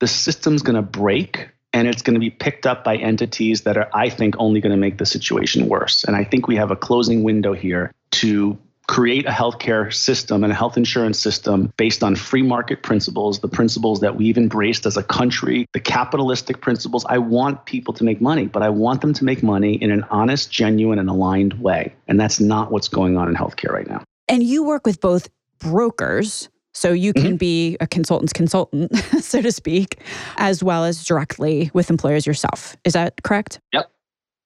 the 0.00 0.06
system's 0.06 0.62
going 0.62 0.76
to 0.76 0.82
break 0.82 1.50
and 1.72 1.88
it's 1.88 2.02
going 2.02 2.14
to 2.14 2.20
be 2.20 2.30
picked 2.30 2.66
up 2.66 2.84
by 2.84 2.96
entities 2.96 3.62
that 3.62 3.76
are, 3.76 3.90
I 3.92 4.08
think, 4.08 4.36
only 4.38 4.60
going 4.60 4.70
to 4.70 4.78
make 4.78 4.96
the 4.96 5.06
situation 5.06 5.68
worse. 5.68 6.04
And 6.04 6.14
I 6.14 6.22
think 6.22 6.46
we 6.46 6.54
have 6.56 6.70
a 6.70 6.76
closing 6.76 7.24
window 7.24 7.52
here 7.52 7.92
to 8.12 8.56
create 8.86 9.26
a 9.26 9.30
healthcare 9.30 9.92
system 9.92 10.44
and 10.44 10.52
a 10.52 10.56
health 10.56 10.76
insurance 10.76 11.18
system 11.18 11.72
based 11.76 12.02
on 12.02 12.14
free 12.14 12.42
market 12.42 12.82
principles, 12.82 13.40
the 13.40 13.48
principles 13.48 14.00
that 14.00 14.16
we've 14.16 14.36
embraced 14.36 14.86
as 14.86 14.96
a 14.96 15.02
country, 15.02 15.66
the 15.72 15.80
capitalistic 15.80 16.60
principles. 16.60 17.04
I 17.08 17.18
want 17.18 17.64
people 17.64 17.94
to 17.94 18.04
make 18.04 18.20
money, 18.20 18.46
but 18.46 18.62
I 18.62 18.68
want 18.68 19.00
them 19.00 19.14
to 19.14 19.24
make 19.24 19.42
money 19.42 19.74
in 19.74 19.90
an 19.90 20.04
honest, 20.10 20.50
genuine, 20.50 20.98
and 20.98 21.08
aligned 21.08 21.54
way. 21.54 21.94
And 22.08 22.20
that's 22.20 22.40
not 22.40 22.70
what's 22.70 22.88
going 22.88 23.16
on 23.16 23.28
in 23.28 23.34
healthcare 23.34 23.72
right 23.72 23.88
now. 23.88 24.02
And 24.28 24.42
you 24.42 24.64
work 24.64 24.86
with 24.86 25.00
both 25.00 25.28
brokers. 25.58 26.48
So 26.76 26.92
you 26.92 27.12
can 27.12 27.22
mm-hmm. 27.22 27.36
be 27.36 27.76
a 27.78 27.86
consultant's 27.86 28.32
consultant, 28.32 28.96
so 29.20 29.40
to 29.40 29.52
speak, 29.52 30.00
as 30.38 30.60
well 30.60 30.84
as 30.84 31.04
directly 31.04 31.70
with 31.72 31.88
employers 31.88 32.26
yourself. 32.26 32.76
Is 32.84 32.94
that 32.94 33.22
correct? 33.22 33.60
Yep. 33.72 33.88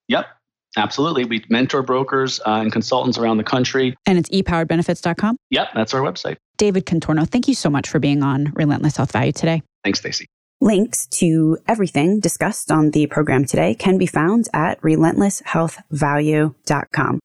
Yep. 0.09 0.27
Absolutely. 0.77 1.25
We 1.25 1.43
mentor 1.49 1.81
brokers 1.81 2.39
uh, 2.45 2.59
and 2.61 2.71
consultants 2.71 3.17
around 3.17 3.37
the 3.37 3.43
country. 3.43 3.95
And 4.05 4.19
it's 4.19 4.29
epoweredbenefits.com? 4.29 5.37
Yep, 5.49 5.69
that's 5.73 5.93
our 5.93 6.01
website. 6.01 6.37
David 6.57 6.85
Contorno, 6.85 7.27
thank 7.27 7.47
you 7.47 7.55
so 7.55 7.69
much 7.69 7.89
for 7.89 7.99
being 7.99 8.21
on 8.21 8.51
Relentless 8.53 8.97
Health 8.97 9.11
Value 9.11 9.31
today. 9.31 9.63
Thanks, 9.83 9.99
Stacey. 9.99 10.27
Links 10.61 11.07
to 11.07 11.57
everything 11.67 12.19
discussed 12.19 12.69
on 12.69 12.91
the 12.91 13.07
program 13.07 13.45
today 13.45 13.73
can 13.73 13.97
be 13.97 14.05
found 14.05 14.47
at 14.53 14.79
relentlesshealthvalue.com. 14.81 17.19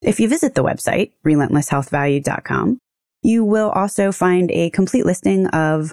If 0.00 0.20
you 0.20 0.28
visit 0.28 0.54
the 0.54 0.62
website, 0.62 1.10
relentlesshealthvalue.com, 1.26 2.78
you 3.22 3.44
will 3.44 3.70
also 3.70 4.12
find 4.12 4.48
a 4.52 4.70
complete 4.70 5.04
listing 5.04 5.48
of 5.48 5.92